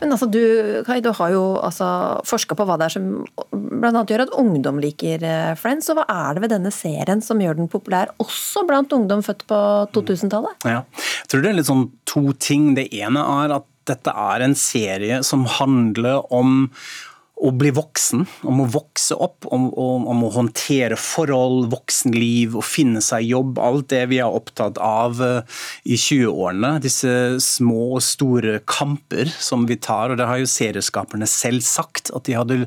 [0.00, 0.40] Men altså, du,
[0.86, 1.86] Kai, du har jo altså,
[2.28, 3.06] forska på hva det er som
[3.52, 4.02] bl.a.
[4.04, 5.90] gjør at ungdom liker eh, Friends.
[5.92, 9.46] Og hva er det ved denne serien som gjør den populær, også blant ungdom født
[9.50, 9.60] på
[9.96, 10.68] 2000-tallet?
[10.68, 10.82] Ja.
[11.22, 12.74] Jeg tror det er litt sånn to ting.
[12.78, 16.66] Det ene er at dette er en serie som handler om
[17.36, 22.62] å bli voksen, om å vokse opp, om, om, om, å håndtere forhold, voksenliv, å
[22.64, 23.60] finne seg jobb.
[23.60, 26.76] Alt det vi er opptatt av uh, i 20-årene.
[26.84, 30.14] Disse små og store kamper som vi tar.
[30.14, 32.58] og Det har jo serieskaperne selv sagt, at de hadde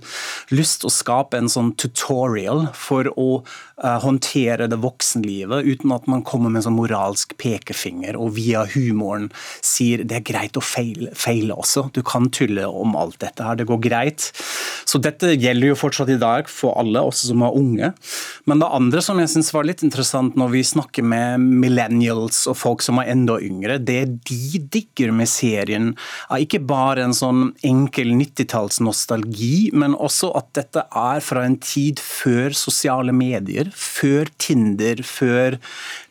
[0.53, 6.21] lyst å skape en sånn tutorial for å uh, håndtere det voksenlivet uten at man
[6.21, 9.31] kommer med en sånn moralsk pekefinger og via humoren
[9.65, 11.87] sier det er greit å feile, feile også.
[11.95, 14.29] Du kan tulle om alt dette her, det går greit.
[14.89, 17.91] Så dette gjelder jo fortsatt i dag for alle, også som er unge.
[18.49, 22.57] Men det andre som jeg syns var litt interessant når vi snakker med millennials og
[22.57, 25.91] folk som er enda yngre, det de digger med serien,
[26.29, 32.01] er ikke bare en sånn enkel 90-tallsnostalgi, men også at dette er fra en tid
[32.01, 35.59] før sosiale medier, før Tinder, før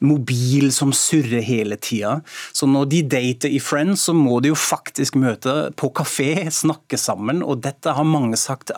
[0.05, 2.19] mobil som surrer hele tida.
[2.55, 6.99] Så når de dater i Friends, så må de jo faktisk møte på kafé, snakke
[7.01, 8.72] sammen, og dette har mange sagt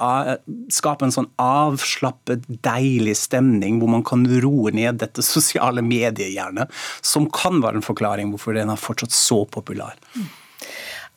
[0.72, 6.70] skape en sånn avslappet, deilig stemning hvor man kan roe ned dette sosiale mediehjernet,
[7.04, 9.98] som kan være en forklaring hvorfor den er fortsatt så populær.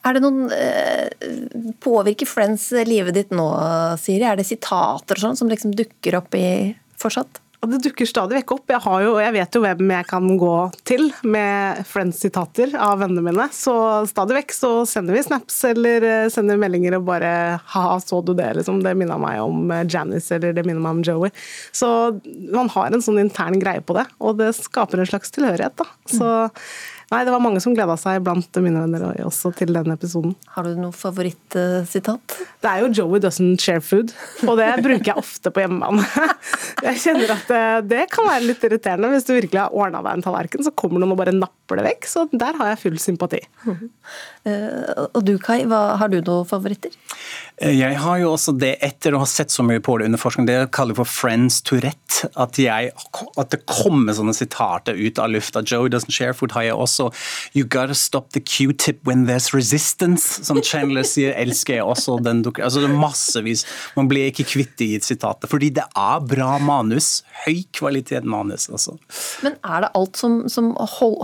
[0.03, 1.29] Er det noen eh,
[1.83, 3.47] Påvirker Friends livet ditt nå,
[4.01, 4.25] Siri?
[4.27, 7.42] Er det sitater og sånn som liksom dukker opp i fortsatt?
[7.64, 8.72] Og Det dukker stadig vekk opp.
[8.74, 13.24] Jeg, har jo, jeg vet jo hvem jeg kan gå til med Friends-sitater av vennene
[13.24, 13.45] mine.
[13.55, 13.74] Så
[14.09, 17.32] stadig vekk så sender vi snaps eller eh, sender meldinger og bare
[17.72, 18.82] ha, så du det, liksom.
[18.84, 21.32] Det minner meg om eh, Janice eller det minner meg om Joey.
[21.72, 21.88] Så
[22.51, 25.88] man har en sånn intern greie på det, og det skaper en slags tilhørighet, da.
[26.11, 26.34] Så
[27.14, 30.34] Nei, det var mange som gleda seg blant mine venner også til denne episoden.
[30.55, 32.38] Har du noe favorittsitat?
[32.64, 34.16] Det er jo 'Joey doesn't share food',
[34.47, 36.05] og det bruker jeg ofte på hjemmebane.
[36.84, 39.11] Jeg kjenner at det, det kan være litt irriterende.
[39.14, 41.86] Hvis du virkelig har ordna deg en tallerken, så kommer noen og bare napper det
[41.86, 42.09] vekk.
[42.09, 43.39] Så der har jeg full sympati.
[43.64, 46.91] Uh, og du Kai, hva, har du noen favoritter?
[47.61, 50.47] Jeg har jo også det, etter å ha sett så mye på det under forskning,
[50.49, 52.28] det jeg kaller for friends Tourette.
[52.39, 52.91] At, jeg,
[53.39, 55.61] at det kommer sånne sitater ut av lufta.
[55.61, 57.03] 'Joey doesn't share food har jeg også.
[57.58, 61.36] You gotta stop the q-tip when there's resistance, som Chandler sier.
[61.43, 62.20] Elsker jeg også.
[62.24, 63.66] Den dukker, altså det er massevis.
[63.97, 65.49] Man blir ikke kvitt de sitatene.
[65.51, 67.24] Fordi det er bra manus.
[67.43, 68.97] Høy kvalitet manus, altså.
[69.45, 71.20] Men er det alt som, som hold,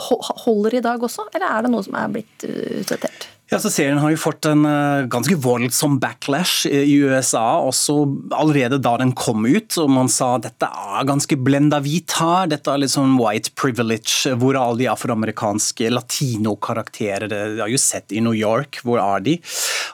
[0.46, 3.30] holder i dag også, eller er det noe som er blitt utdatert?
[3.50, 7.96] Ja, så Serien har jo fått en uh, ganske voldsom backlash i USA, også
[8.38, 9.74] allerede da den kom ut.
[9.82, 14.36] og Man sa dette er ganske blenda hvit her, dette er litt sånn white privilege.
[14.38, 17.26] Hvor er alle de afroamerikanske latinokarakterer?
[17.32, 19.40] Det har jo sett i New York, hvor er de?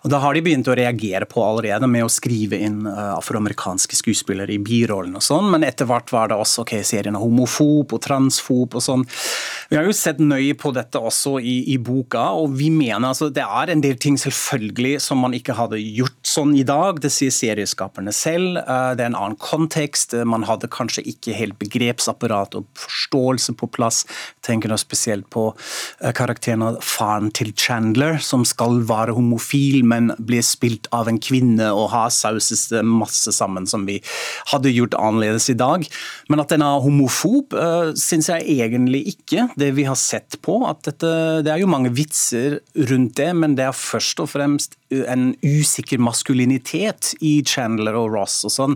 [0.04, 3.96] Og Da har de begynt å reagere på allerede med å skrive inn uh, afroamerikanske
[3.96, 7.96] skuespillere i birollen og sånn, men etter hvert var det også ok, serien er homofob
[7.96, 9.08] og transfob og sånn.
[9.72, 13.32] Vi har jo sett nøye på dette også i, i boka, og vi mener altså
[13.32, 17.00] det er en del ting selvfølgelig som man ikke hadde gjort sånn i dag.
[17.04, 18.60] Det sier serieskaperne selv.
[18.60, 20.16] Det er en annen kontekst.
[20.28, 24.04] Man hadde kanskje ikke helt begrepsapparat og forståelse på plass.
[24.46, 25.48] Tenker nå spesielt på
[26.18, 31.70] karakteren av faren til Chandler, som skal være homofil, men blir spilt av en kvinne
[31.76, 34.00] og har sauses masse sammen som vi
[34.52, 35.86] hadde gjort annerledes i dag.
[36.32, 37.56] Men at den er homofob,
[38.00, 39.50] syns jeg egentlig ikke.
[39.60, 41.12] Det vi har sett på, at dette,
[41.46, 46.00] det er jo mange vitser rundt det men det er først og fremst en usikker
[46.00, 48.76] maskulinitet i Chandler og Ross og sånn,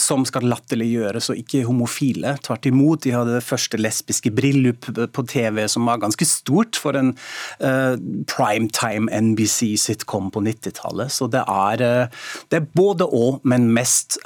[0.00, 2.32] som skal latterliggjøres, og ikke homofile.
[2.46, 6.96] Tvert imot, de hadde det første lesbiske bryllup på TV som var ganske stort for
[6.98, 7.12] en
[7.60, 7.94] uh,
[8.32, 11.12] primetime NBC-sitcom på 90-tallet.
[11.12, 12.08] Så det er,
[12.50, 14.18] det er både og, men mest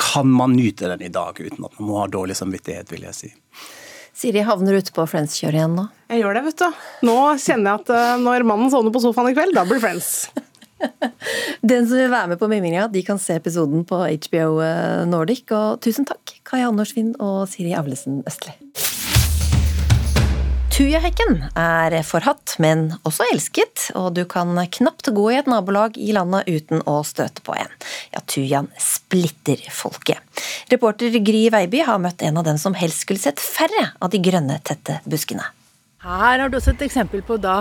[0.00, 3.16] kan man nyte den i dag uten at man må ha dårlig samvittighet, vil jeg
[3.16, 3.32] si.
[4.20, 5.86] Siri havner ute på Friends-kjøret igjen nå.
[6.12, 6.80] Jeg gjør det, vet du.
[7.08, 10.28] Nå kjenner jeg at når mannen sovner på sofaen i kveld, da blir Friends.
[11.70, 14.60] Den som vil være med på mimringa, de kan se episoden på HBO
[15.08, 15.46] Nordic.
[15.56, 18.52] Og tusen takk, Kai Andersvin og Siri Avlesen Østli.
[20.80, 26.14] Tujahekken er forhatt, men også elsket, og du kan knapt gå i et nabolag i
[26.16, 27.68] landet uten å støte på en.
[28.14, 30.24] Ja, tujaen splitter folket.
[30.72, 34.22] Reporter Gry Veiby har møtt en av dem som helst skulle sett færre av de
[34.24, 35.44] grønne, tette buskene.
[36.00, 37.58] Her har du også et eksempel på da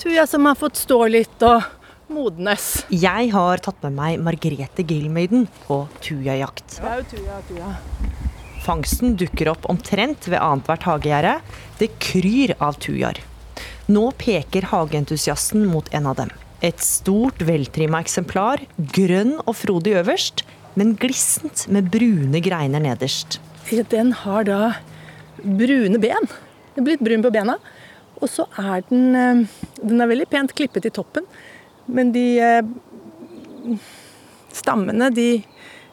[0.00, 1.68] tuja som har fått stå litt og
[2.08, 2.70] modnes.
[2.88, 6.80] Jeg har tatt med meg Margrethe Gilmøyden på tujajakt.
[6.80, 7.74] Det er jo tuja, tuja.
[8.68, 11.38] Fangsten dukker opp omtrent ved annethvert hagegjerde.
[11.80, 13.22] Det kryr av tujaer.
[13.88, 16.32] Nå peker hageentusiasten mot en av dem.
[16.60, 20.44] Et stort, veltrimma eksemplar, grønn og frodig øverst,
[20.76, 23.38] men glissent med brune greiner nederst.
[23.88, 24.60] Den har da
[25.40, 26.28] brune ben.
[26.74, 27.56] Den er blitt brun på bena.
[28.20, 29.44] Og så er den eh,
[29.78, 31.24] Den er veldig pent klippet i toppen,
[31.86, 33.78] men de eh,
[34.52, 35.28] stammene, de,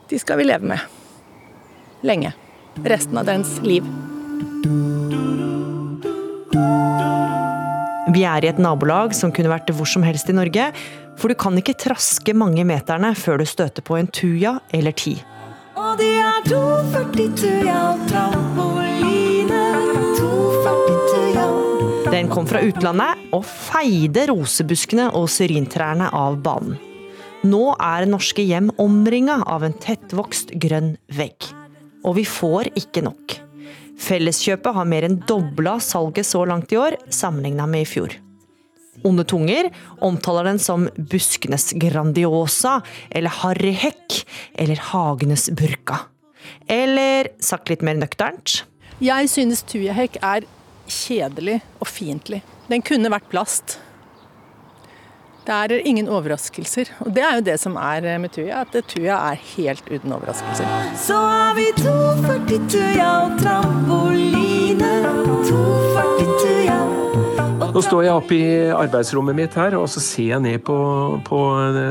[0.09, 0.81] de skal vi leve med.
[2.03, 2.33] Lenge.
[2.83, 3.85] Resten av dens liv.
[8.15, 10.69] Vi er i et nabolag som kunne vært hvor som helst i Norge,
[11.19, 15.17] for du kan ikke traske mange meterne før du støter på en tuja eller ti.
[15.75, 19.63] Og de er 240 tuja og trampoline.
[20.19, 21.45] 240 tuja.
[22.13, 26.79] Den kom fra utlandet og feide rosebuskene og syrintrærne av banen.
[27.45, 31.51] Nå er norske hjem omringa av en tettvokst grønn vegg.
[32.05, 33.39] Og vi får ikke nok.
[34.01, 38.15] Felleskjøpet har mer enn dobla salget så langt i år, sammenligna med i fjor.
[39.05, 39.69] Onde tunger
[40.03, 42.79] omtaler den som buskenes grandiosa,
[43.09, 44.21] eller harryhekk,
[44.53, 46.05] eller hagenes burka.
[46.71, 48.61] Eller sagt litt mer nøkternt
[49.01, 50.45] Jeg synes tujahekk er
[50.85, 52.43] kjedelig og fiendtlig.
[52.69, 53.79] Den kunne vært plast.
[55.45, 56.89] Det er ingen overraskelser.
[57.05, 60.69] Og det er jo det som er med tuja, at tuja er helt uten overraskelser.
[60.97, 64.93] Så er vi 240 tuja og trampoline.
[65.45, 66.79] 240 tuja.
[67.75, 70.77] Nå står jeg oppe i arbeidsrommet mitt her, og så ser jeg ned på,
[71.27, 71.41] på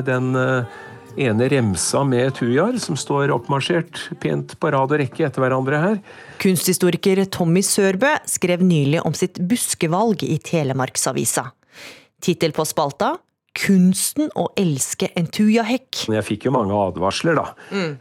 [0.07, 0.81] den eh,
[1.29, 6.01] ene remsa med tujaer som står oppmarsjert pent på rad og rekke etter hverandre her.
[6.43, 11.47] Kunsthistoriker Tommy Sørbø skrev nylig om sitt buskevalg i Telemarksavisa.
[12.25, 13.13] Tittel på spalta
[13.55, 16.09] Kunsten å elske en tujahekk.
[16.11, 17.53] Jeg fikk jo mange advarsler, da,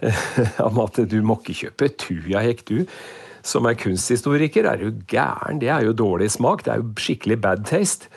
[0.68, 2.80] om at du må ikke kjøpe tujahekk, du.
[3.43, 5.60] Som er kunsthistoriker, er du gæren.
[5.60, 6.64] Det er jo dårlig smak.
[6.64, 8.08] Det er jo skikkelig bad taste.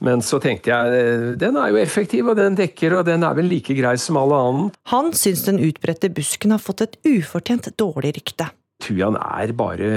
[0.00, 3.36] Men så tenkte jeg eh, den er jo effektiv, og den dekker, og den er
[3.36, 4.70] vel like grei som alle annen.
[4.94, 8.48] Han syns den utbredte busken har fått et ufortjent dårlig rykte.
[8.80, 9.90] Tujaen er bare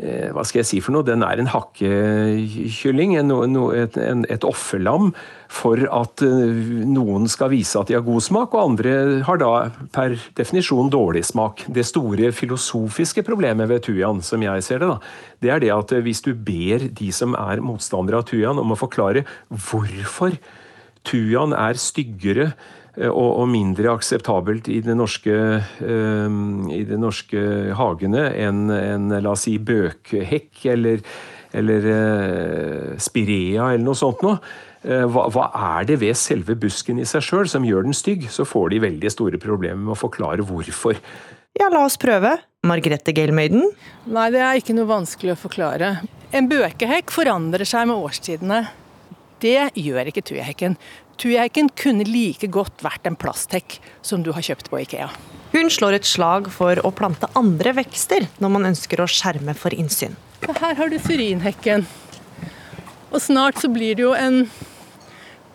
[0.00, 1.04] hva skal jeg si for noe?
[1.04, 5.10] Den er en hakkekylling, en, en, en, et offerlam
[5.50, 8.94] for at eh, noen skal vise at de har god smak, og andre
[9.26, 9.50] har da
[9.92, 11.64] per definisjon dårlig smak.
[11.74, 14.98] Det store filosofiske problemet ved tujaen, som jeg ser det, da,
[15.42, 18.72] det er det at eh, hvis du ber de som er motstandere av tujaen om
[18.72, 20.38] å forklare hvorfor
[21.08, 26.38] tujaen er styggere eh, og, og mindre akseptabelt i de norske, eh,
[26.74, 27.42] i de norske
[27.78, 31.04] hagene enn en, la oss si bøkhekk eller,
[31.56, 34.40] eller eh, spirea eller noe sånt noe.
[34.82, 38.26] Eh, hva, hva er det ved selve busken i seg sjøl som gjør den stygg?
[38.32, 40.98] Så får de veldig store problemer med å forklare hvorfor.
[41.58, 42.36] Ja, la oss prøve.
[42.66, 43.70] Margrethe Gelmøyden?
[44.12, 45.94] Nei, det er ikke noe vanskelig å forklare.
[46.36, 48.64] En bøkehekk forandrer seg med årstidene.
[49.40, 50.76] Det gjør ikke tujahekken.
[51.20, 55.10] Tujahekken kunne like godt vært en plasthekk som du har kjøpt på Ikea.
[55.52, 59.76] Hun slår et slag for å plante andre vekster når man ønsker å skjerme for
[59.76, 60.16] innsyn.
[60.48, 61.84] Her har du syrinhekken.
[63.10, 64.46] Og snart så blir det jo en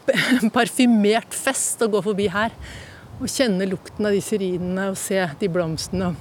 [0.57, 2.53] parfymert fest å gå forbi her.
[3.17, 6.13] Og kjenne lukten av de syrinene og se de blomstene.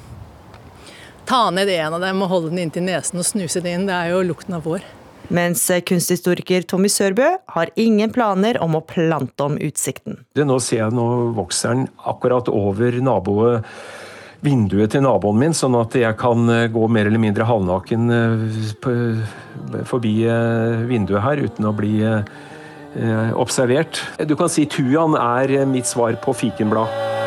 [1.28, 3.88] Ta ned en av dem og holde den inntil nesen og snuse det inn.
[3.90, 4.84] Det er jo lukten av vår.
[5.32, 10.20] Mens kunsthistoriker Tommy Sørbø har ingen planer om å plante om utsikten.
[10.36, 11.06] Det nå ser jeg nå
[11.36, 13.64] vokser den akkurat over naboet
[14.44, 19.22] vinduet til naboen min, sånn at jeg kan eh, gå mer eller mindre halvnaken eh,
[19.88, 24.02] forbi eh, vinduet her uten å bli eh, observert.
[24.28, 27.23] Du kan si tujaen er eh, mitt svar på fikenblad.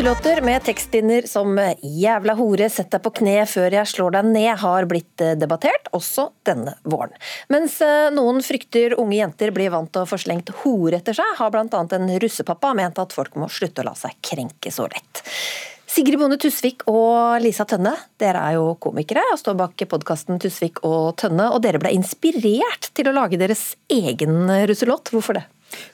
[0.00, 4.62] Russelåter med tekstlinjer som 'jævla hore, sett deg på kne før jeg slår deg ned'
[4.62, 7.12] har blitt eh, debattert, også denne våren.
[7.52, 11.36] Mens eh, noen frykter unge jenter blir vant til å få slengt hore etter seg,
[11.36, 11.68] har bl.a.
[11.68, 15.20] en russepappa ment at folk må slutte å la seg krenke så lett.
[15.84, 20.80] Sigrid Bonde Tusvik og Lisa Tønne, dere er jo komikere og står bak podkasten Tusvik
[20.80, 21.52] og Tønne.
[21.52, 25.12] Og dere ble inspirert til å lage deres egen russelåt.
[25.12, 25.48] Hvorfor det?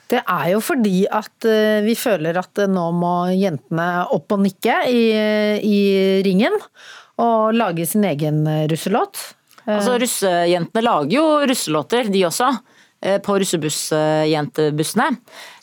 [0.09, 4.39] Det er jo fordi at eh, vi føler at eh, nå må jentene opp og
[4.45, 5.01] nikke i,
[5.67, 6.55] i ringen.
[7.21, 9.19] Og lage sin egen eh, russelåt.
[9.67, 12.53] Altså, Russejentene lager jo russelåter, de også.
[13.21, 15.05] På russebussjentebussene.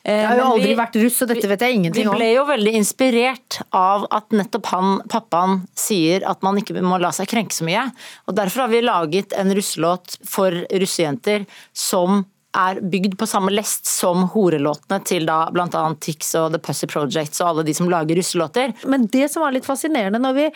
[0.06, 2.14] Jeg har jo aldri vi- vært russ, og dette vet jeg ingenting om.
[2.14, 7.00] Vi ble jo veldig inspirert av at nettopp han, pappaen, sier at man ikke må
[7.00, 7.88] la seg krenke så mye.
[8.28, 13.88] Og Derfor har vi laget en russelåt for russejenter som er bygd på samme lest
[13.90, 15.82] som horelåtene til da bl.a.
[16.02, 18.74] Tix og The Pussy Projects og alle de som lager russelåter.
[18.90, 20.46] Men det som var litt fascinerende når vi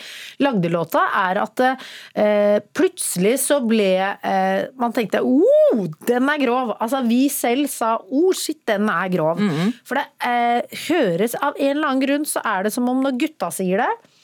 [0.45, 6.75] lagde låta, er at eh, plutselig så ble eh, Man tenkte oh, den er grov.
[6.79, 9.43] Altså vi selv sa oh shit, den er grov.
[9.89, 13.19] For det eh, høres Av en eller annen grunn så er det som om når
[13.21, 14.15] gutta sier det,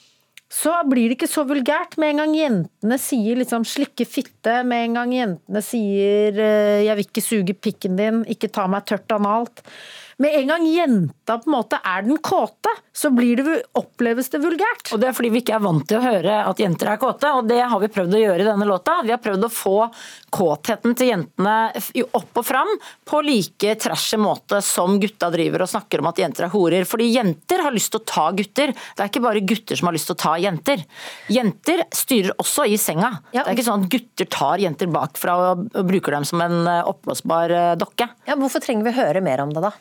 [0.55, 1.97] så blir det ikke så vulgært.
[1.99, 6.97] Med en gang jentene sier liksom 'slikke fitte', med en gang jentene sier eh, 'jeg
[6.97, 9.65] vil ikke suge pikken din', 'ikke ta meg tørt analt'.
[10.23, 14.39] Med en gang jenta på en måte er den kåte, så blir det, oppleves det
[14.45, 14.93] vulgært.
[14.95, 17.31] Og det er fordi vi ikke er vant til å høre at jenter er kåte,
[17.35, 19.01] og det har vi prøvd å gjøre i denne låta.
[19.03, 19.77] Vi har prøvd å få
[20.35, 21.57] kåtheten til jentene
[22.15, 22.71] opp og fram
[23.07, 26.87] på like trashy måte som gutta driver og snakker om at jenter er horer.
[26.89, 28.75] Fordi jenter har lyst til å ta gutter.
[28.75, 30.85] Det er ikke bare gutter som har lyst til å ta jenter.
[31.35, 33.11] Jenter styrer også i senga.
[33.33, 36.61] Det er ikke sånn at gutter tar jenter bakfra og, og bruker dem som en
[36.71, 38.09] eh, oppblåsbar eh, dokke.
[38.29, 39.75] Ja, hvorfor trenger vi høre mer om det, da?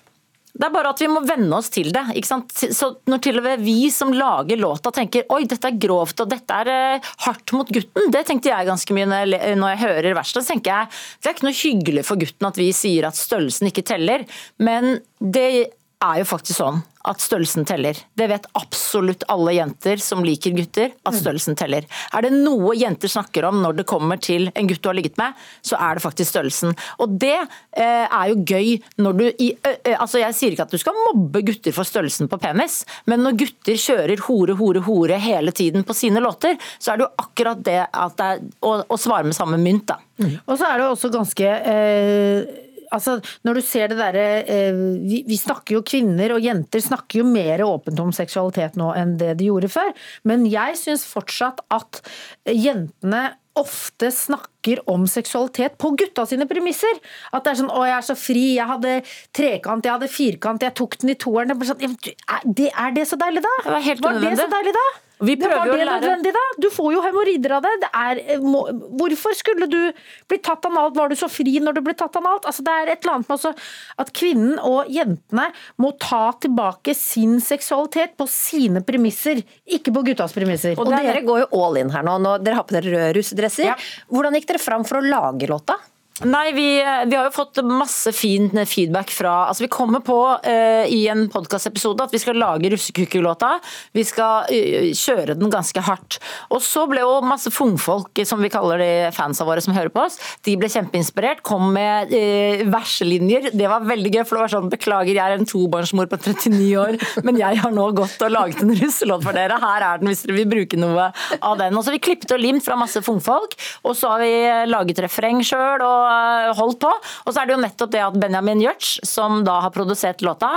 [0.53, 2.03] Det er bare at vi må venne oss til det.
[2.13, 2.53] ikke sant?
[2.53, 6.29] Så Når til og med vi som lager låta tenker oi, dette er grovt og
[6.29, 10.43] dette er eh, hardt mot gutten, det tenkte jeg ganske mye når jeg, hører verset.
[10.43, 13.71] Så tenker jeg det er ikke noe hyggelig for gutten at vi sier at størrelsen
[13.71, 14.27] ikke teller,
[14.61, 15.73] men det
[16.03, 17.97] er jo faktisk sånn at størrelsen teller.
[18.15, 21.83] Det vet absolutt alle jenter som liker gutter, at størrelsen teller.
[22.15, 25.19] Er det noe jenter snakker om når det kommer til en gutt du har ligget
[25.19, 25.35] med,
[25.65, 26.71] så er det faktisk størrelsen.
[27.03, 28.71] Og det eh, er jo gøy
[29.03, 31.87] når du i, ø, ø, altså Jeg sier ikke at du skal mobbe gutter for
[31.87, 32.81] størrelsen på penis,
[33.11, 37.09] men når gutter kjører hore, hore, hore hele tiden på sine låter, så er det
[37.09, 39.99] jo akkurat det at det er å, å svare med samme mynt, da.
[40.47, 42.62] Og så er det også ganske eh,
[42.93, 47.21] Altså, når du ser det derre eh, vi, vi snakker jo Kvinner og jenter snakker
[47.23, 49.93] jo mer åpent om seksualitet nå enn det de gjorde før.
[50.29, 52.03] Men jeg syns fortsatt at
[52.49, 54.52] jentene ofte snakker
[54.87, 56.99] om seksualitet på gutta sine premisser.
[57.33, 58.55] At det er sånn 'Å, jeg er så fri.
[58.55, 59.03] Jeg hadde
[59.33, 61.89] trekant, jeg hadde firkant, jeg tok den i toeren.' Det, sånn, ja,
[62.29, 63.55] er, det, er det så deilig, da?
[63.63, 64.87] Det var helt Var det så deilig, da?
[65.23, 66.43] Vi det prøver var det å det lære- nødvendig, da?
[66.59, 67.73] Du får jo hemoroider av det.
[67.81, 68.67] det er, eh, må,
[68.99, 69.93] hvorfor skulle du
[70.27, 70.95] bli tatt analt?
[70.95, 72.43] Var du så fri når du ble tatt analt?
[72.43, 73.53] Altså, det er et eller annet med også
[73.99, 80.33] at kvinnen og jentene må ta tilbake sin seksualitet på sine premisser, ikke på guttas
[80.33, 80.75] premisser.
[80.77, 82.17] Og dere går jo all in her nå.
[82.19, 83.73] nå dere har på dere rød russedresser.
[84.11, 85.79] Hvordan gikk dere fram for å lage låta?
[86.21, 86.65] Nei, vi,
[87.09, 91.23] vi har jo fått masse fin feedback fra altså Vi kommer på uh, i en
[91.33, 93.55] podkastepisode at vi skal lage russekukkelåta.
[93.97, 96.19] Vi skal uh, kjøre den ganske hardt.
[96.53, 100.03] Og så ble jo masse fungfolk, som vi kaller de fansa våre som hører på
[100.03, 101.41] oss, de ble kjempeinspirert.
[101.41, 103.49] Kom med uh, verselinjer.
[103.57, 106.69] Det var veldig gøy, for det var sånn Beklager, jeg er en tobarnsmor på 39
[106.83, 109.57] år, men jeg har nå gått og laget en russelåt for dere.
[109.65, 111.09] Her er den hvis dere vil bruke noe
[111.41, 111.73] av den.
[111.73, 115.41] Og så vi klippet og limt fra masse fungfolk, og så har vi laget refreng
[115.45, 116.91] sjøl og eh, holdt på.
[117.23, 120.51] Og så er det jo nettopp det at Benjamin Gjørts, som da har produsert låta,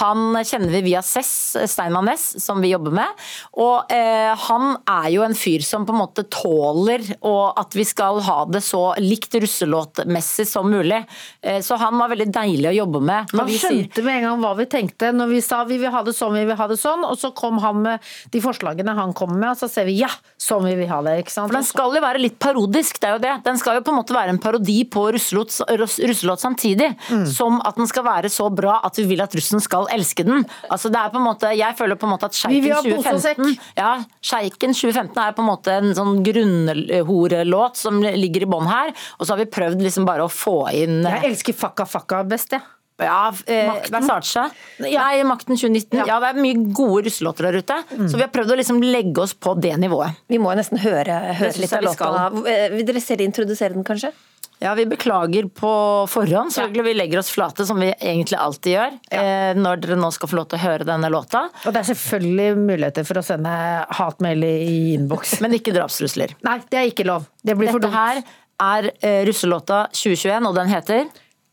[0.00, 3.24] han kjenner vi via Cess Steinmann Næss, som vi jobber med.
[3.58, 7.84] Og eh, han er jo en fyr som på en måte tåler og at vi
[7.86, 11.02] skal ha det så likt russelåtmessig som mulig.
[11.42, 13.34] Eh, så han var veldig deilig å jobbe med.
[13.36, 16.14] Han skjønte med en gang hva vi tenkte når vi sa vi vil ha det
[16.16, 19.34] sånn, vi vil ha det sånn, og så kom han med de forslagene han kom
[19.36, 21.18] med, og så ser vi ja, sånn vi vil ha det.
[21.22, 21.50] ikke sant?
[21.50, 23.34] For den skal jo være litt parodisk, det er jo det.
[23.46, 27.26] Den skal jo på en måte være en parodi på russelåt, samtidig, mm.
[27.30, 30.44] som at den skal være så bra at vi vil at russen skal elske den.
[30.70, 33.14] Altså det er på en måte, Jeg føler på en måte at Sjeiken ha pose
[33.14, 33.42] og sekk.
[33.42, 33.90] 2015 ja,
[34.24, 39.26] Sjeiken 2015 er på en måte en sånn grunnhorelåt som ligger i bånn her, og
[39.26, 42.64] så har vi prøvd liksom bare å få inn Jeg elsker Fakka Fakka best, jeg.
[42.96, 43.92] Ja, eh, Makten.
[43.92, 44.50] Versace.
[44.80, 45.98] Nei, Makten 2019.
[46.06, 46.16] Ja.
[46.20, 47.76] det er mye gode russelåter der ute.
[47.92, 50.16] Så vi har prøvd å liksom legge oss på det nivået.
[50.32, 52.30] Vi må jo nesten høre, høre litt av låta.
[52.48, 54.14] Eh, Vil dere selv introdusere den, kanskje?
[54.58, 55.70] Ja, vi beklager på
[56.08, 56.52] forhånd.
[56.54, 60.30] Selvfølgelig vi legger oss flate, som vi egentlig alltid gjør, eh, når dere nå skal
[60.30, 61.44] få lov til å høre denne låta.
[61.66, 63.52] Og det er selvfølgelig muligheter for å sende
[63.98, 65.36] hatmail i innboks.
[65.44, 66.32] Men ikke drapstrusler.
[66.46, 67.28] Nei, det er ikke lov.
[67.44, 68.22] Det blir for Dette her
[68.64, 71.04] er eh, russelåta 2021, og den heter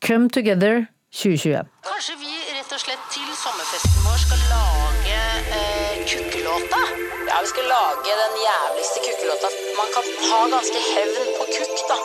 [0.04, 1.68] Come Together 2021.
[1.84, 5.20] Kanskje vi rett og slett til sommerfesten vår skal lage
[5.60, 6.80] eh, kukkelåta.
[7.28, 9.51] Ja, vi skal lage den jævligste kukkelåta.
[9.76, 11.99] Man kan ha ganske hevn på kukk, da.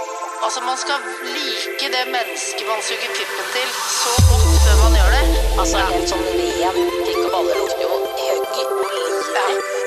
[0.44, 0.98] Altså, man skal
[1.34, 3.68] like det mennesket man suger pippen til,
[4.02, 5.24] så godt før man gjør det.
[5.60, 7.90] Altså, helt sånn ren pikk og baller lukter jo.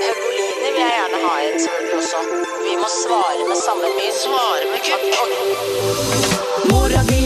[0.02, 2.20] Høggolini vil jeg gjerne ha en selvfølgelig også.
[2.66, 4.20] Vi må svare med samme mynt.
[4.24, 5.06] Svare med kukk.
[6.72, 7.21] Mora di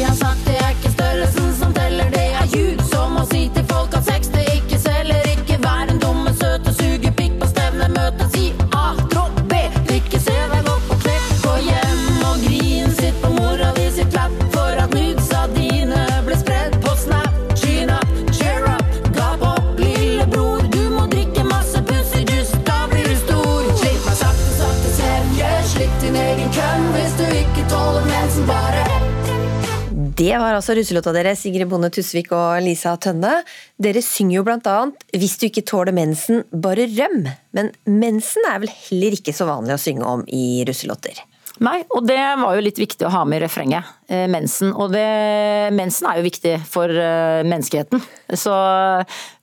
[30.16, 33.42] Det var altså russelåta deres, Sigrid Bonde Tusvik og Lisa Tønne.
[33.82, 37.28] Dere synger jo blant annet 'Hvis du ikke tåler mensen, bare røm'.
[37.54, 41.20] Men mensen er vel heller ikke så vanlig å synge om i russelåter?
[41.60, 43.84] Nei, og det var jo litt viktig å ha med i refrenget.
[44.10, 44.74] Eh, mensen.
[44.76, 48.02] Og det, mensen er jo viktig for eh, menneskeheten.
[48.36, 48.52] Så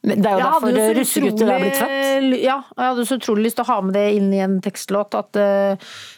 [0.05, 2.43] det er jo Jeg derfor så russegutter er blitt født.
[2.43, 5.15] Ja, jeg hadde så utrolig lyst til å ha med det inn i en tekstlåt,
[5.15, 5.77] at, eh,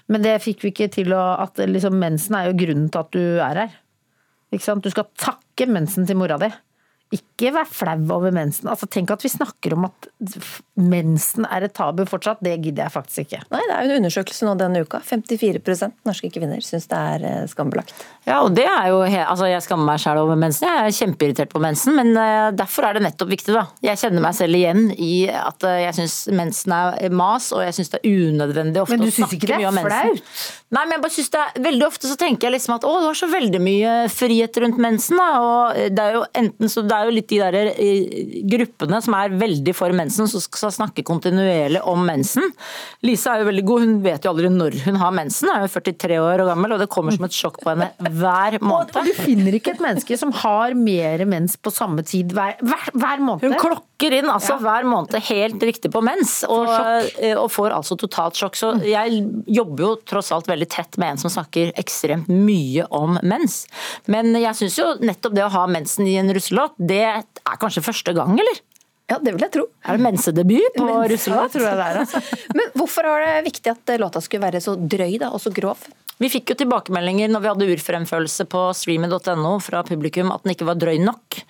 [0.08, 1.06] men det fikk vi ikke til.
[1.10, 3.70] å- At eh, liksom, mensen er jo grunnen til at du er her.
[4.54, 4.84] Ikke sant?
[4.84, 6.52] Du skal takke mensen til mora di.
[7.14, 8.66] Ikke vær flau over mensen.
[8.70, 10.06] Altså, tenk at vi snakker om at
[10.80, 12.40] mensen er et tabu fortsatt.
[12.42, 13.42] Det gidder jeg faktisk ikke.
[13.52, 14.98] Nei, det er jo en undersøkelse nå denne uka.
[15.04, 17.92] 54% norske kvinner syns det er eh, skambelagt.
[18.26, 20.66] Ja, og det er jo he altså Jeg skammer meg selv over mensen.
[20.66, 23.66] Jeg er kjempeirritert på mensen, men eh, derfor er det nettopp viktig, da.
[23.84, 27.78] Jeg kjenner meg selv igjen i at eh, jeg syns mensen er mas, og jeg
[27.78, 29.92] syns det er unødvendig ofte å snakke mye om mensen.
[29.92, 30.52] Men du syns ikke det er flaut?
[30.74, 32.92] Nei, men jeg bare synes det er Veldig ofte så tenker jeg liksom at å,
[33.00, 35.28] du har så veldig mye frihet rundt mensen, da.
[35.44, 38.16] Og det er jo enten så det er jo litt de der eh,
[38.50, 42.50] gruppene som er veldig for mensen, som skal snakke kontinuerlig om mensen.
[43.06, 45.50] Lisa er jo veldig god, hun vet jo aldri når hun har mensen.
[45.50, 47.90] Hun er jo 43 år og gammel, og det kommer som et sjokk på henne
[48.18, 48.94] hver måned.
[48.98, 52.90] Og du finner ikke et menneske som har mer mens på samme tid hver, hver,
[52.92, 53.46] hver måned.
[53.46, 56.68] Hun klokker inn altså hver måned helt riktig på mens, og,
[57.22, 58.58] eh, og får altså totalt sjokk.
[58.58, 59.22] Så jeg
[59.54, 63.64] jobber jo tross alt veldig tett med en som snakker ekstremt mye om mens.
[64.10, 67.84] Men jeg syns jo nettopp det å ha mensen i en russelåt, det er kanskje
[67.84, 68.62] første gang, eller?
[69.10, 69.66] Ja, det vil jeg tro.
[69.84, 71.52] Er det mensedebut på Mense, russelåt?
[71.52, 72.22] tror jeg det er, altså.
[72.56, 75.52] Men hvorfor var det viktig at eh, låta skulle være så drøy da, og så
[75.52, 75.82] grov?
[76.22, 80.68] Vi fikk jo tilbakemeldinger når vi hadde urfremførelse på streamer.no fra publikum at den ikke
[80.68, 81.40] var drøy nok.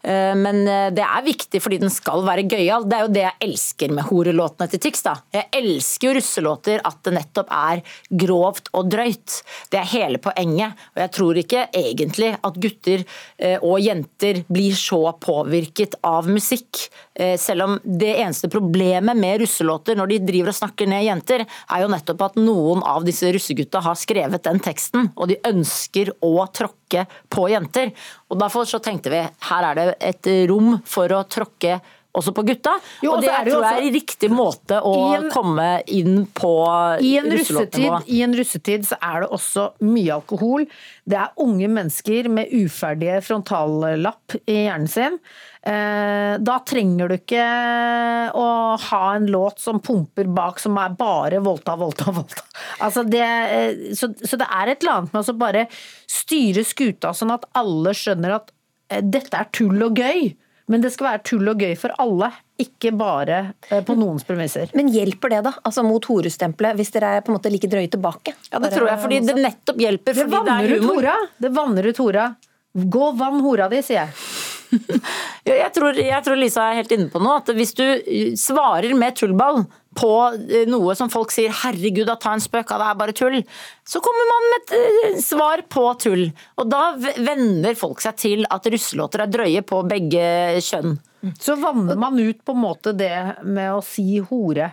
[0.00, 2.86] Eh, Men eh, det er viktig fordi den skal være gøyal.
[2.88, 5.04] Det er jo det jeg elsker med horelåtene til Tix.
[5.34, 7.82] Jeg elsker jo russelåter at det nettopp er
[8.24, 9.42] grovt og drøyt.
[9.72, 10.72] Det er hele poenget.
[10.94, 16.86] Og jeg tror ikke egentlig at gutter eh, og jenter blir så påvirket av musikk.
[17.16, 21.44] Eh, Selv om det eneste problemet med russelåter når de driver og snakker ned jenter,
[21.46, 26.10] er jo nettopp at noen av disse russegutta har skrevet den teksten, og de ønsker
[26.26, 27.92] å tråkke på jenter.
[28.30, 31.80] Og Derfor så tenkte vi her er det et rom for å tråkke
[32.14, 32.76] også på gutta.
[33.02, 36.26] Jo, og det er det jo tror jeg er riktig måte å en- komme inn
[36.30, 36.50] på
[37.02, 37.96] I en, russelåtnivå.
[37.98, 40.66] russetid, I en russetid så er det også mye alkohol.
[41.10, 45.18] Det er unge mennesker med uferdige frontallapp i hjernen sin.
[45.64, 47.44] Eh, Da trenger du ikke
[48.36, 48.46] å
[48.80, 52.42] ha en låt som pumper bak, som er bare voldta, voldta, voldta.
[52.84, 55.66] Altså det, eh, så, så det er et eller annet med å bare
[56.10, 58.50] styre skuta sånn at alle skjønner at
[58.90, 60.34] eh, dette er tull og gøy.
[60.72, 64.70] Men det skal være tull og gøy for alle, ikke bare eh, på noens premisser.
[64.76, 65.52] Men hjelper det, da?
[65.64, 68.32] Altså mot horestempelet, hvis dere er på en måte like drøye tilbake?
[68.50, 70.16] Ja, det tror jeg, fordi det nettopp hjelper.
[70.16, 71.16] Det fordi det vanner er ut hora!
[71.44, 72.28] Det vanner ut hora.
[72.96, 74.16] Gå vann hora di, sier jeg.
[75.44, 77.36] Jeg tror, jeg tror Lisa er helt inne på noe.
[77.42, 82.16] At hvis du eh, svarer med tullball på eh, noe som folk sier 'herregud, da
[82.20, 83.42] ta en spøk, av, det er bare tull',
[83.84, 86.24] så kommer man med et eh, svar på tull.
[86.56, 90.24] Og da venner folk seg til at russelåter er drøye på begge
[90.64, 90.96] kjønn.
[91.40, 94.72] Så vanner man ut på en måte det med å si hore.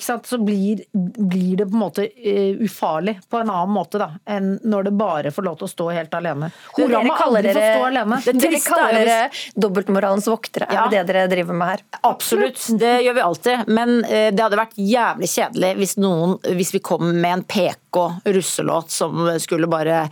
[0.00, 4.54] Så blir, blir det på en måte uh, ufarlig på en annen måte da, enn
[4.64, 6.50] når det bare får lov til å stå helt alene.
[6.76, 8.20] Dere må få dere- stå alene.
[8.26, 10.68] Dere kaller dere dobbeltmoralens voktere.
[10.70, 11.84] Er det det dere driver med her?
[12.08, 13.64] Absolutt, det gjør vi alltid.
[13.68, 18.06] Men uh, det hadde vært jævlig kjedelig hvis, noen, hvis vi kom med en PK
[18.32, 20.06] russelåt som skulle bare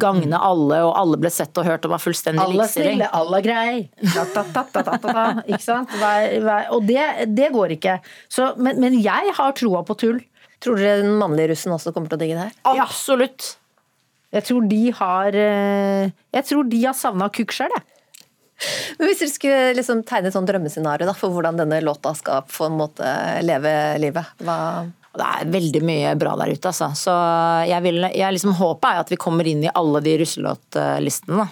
[0.00, 3.42] gagne alle, og alle ble sett og hørt og var fullstendig Alle er snille, alle
[3.44, 3.74] grei.
[5.46, 5.92] Ikke sant?
[6.00, 7.02] Vær, vær, og det,
[7.36, 7.98] det går ikke.
[8.32, 10.22] Så, men, men jeg har troa på tull.
[10.64, 12.80] Tror dere den mannlige russen også kommer til å digge det her?
[12.86, 13.56] Absolutt.
[14.34, 17.92] Jeg tror de har eh, Jeg tror de har savna kukk sjøl, jeg.
[18.96, 22.46] Men hvis dere skulle liksom tegne et sånn drømmescenario da, for hvordan denne låta skal
[22.48, 23.10] på en måte
[23.44, 24.58] leve livet, hva
[25.16, 26.90] Det er veldig mye bra der ute, altså.
[26.98, 27.14] Så
[27.70, 31.46] jeg vil, jeg liksom håpet er at vi kommer inn i alle de russelåtlistene.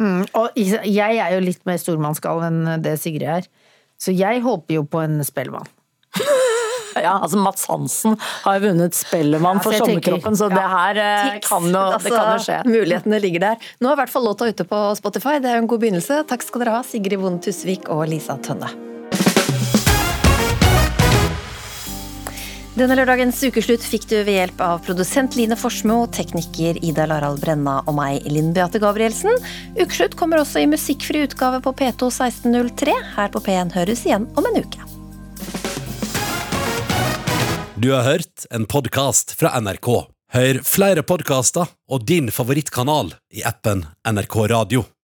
[0.00, 3.48] Mm, og jeg er jo litt mer stormannsgal enn det Sigrid er.
[4.00, 5.68] Så jeg håper jo på en Spellemann.
[6.92, 11.30] Ja, altså Mats Hansen har jo vunnet Spellemann Ja, for Sommerkroppen, så det her eh,
[11.38, 11.48] Tics.
[11.48, 12.58] kan jo, det Altså, kan jo skje.
[12.68, 13.66] Mulighetene ligger der.
[13.80, 15.38] Nå er i hvert fall låta ute på Spotify.
[15.40, 16.20] Det er jo en god begynnelse.
[16.28, 18.68] Takk skal dere ha, Sigrid Bonde Tusvik og Lisa Tønne.
[22.72, 27.82] Denne lørdagens ukeslutt fikk du ved hjelp av produsent Line Forsmo, tekniker Ida Larald Brenna
[27.84, 29.36] og meg, Linn Beate Gabrielsen.
[29.76, 32.94] Ukeslutt kommer også i musikkfri utgave på P2 1603.
[33.18, 34.88] Her på P1 høres igjen om en uke.
[37.76, 39.92] Du har hørt en podkast fra NRK.
[40.32, 44.88] Hør flere podkaster og din favorittkanal i appen NRK Radio.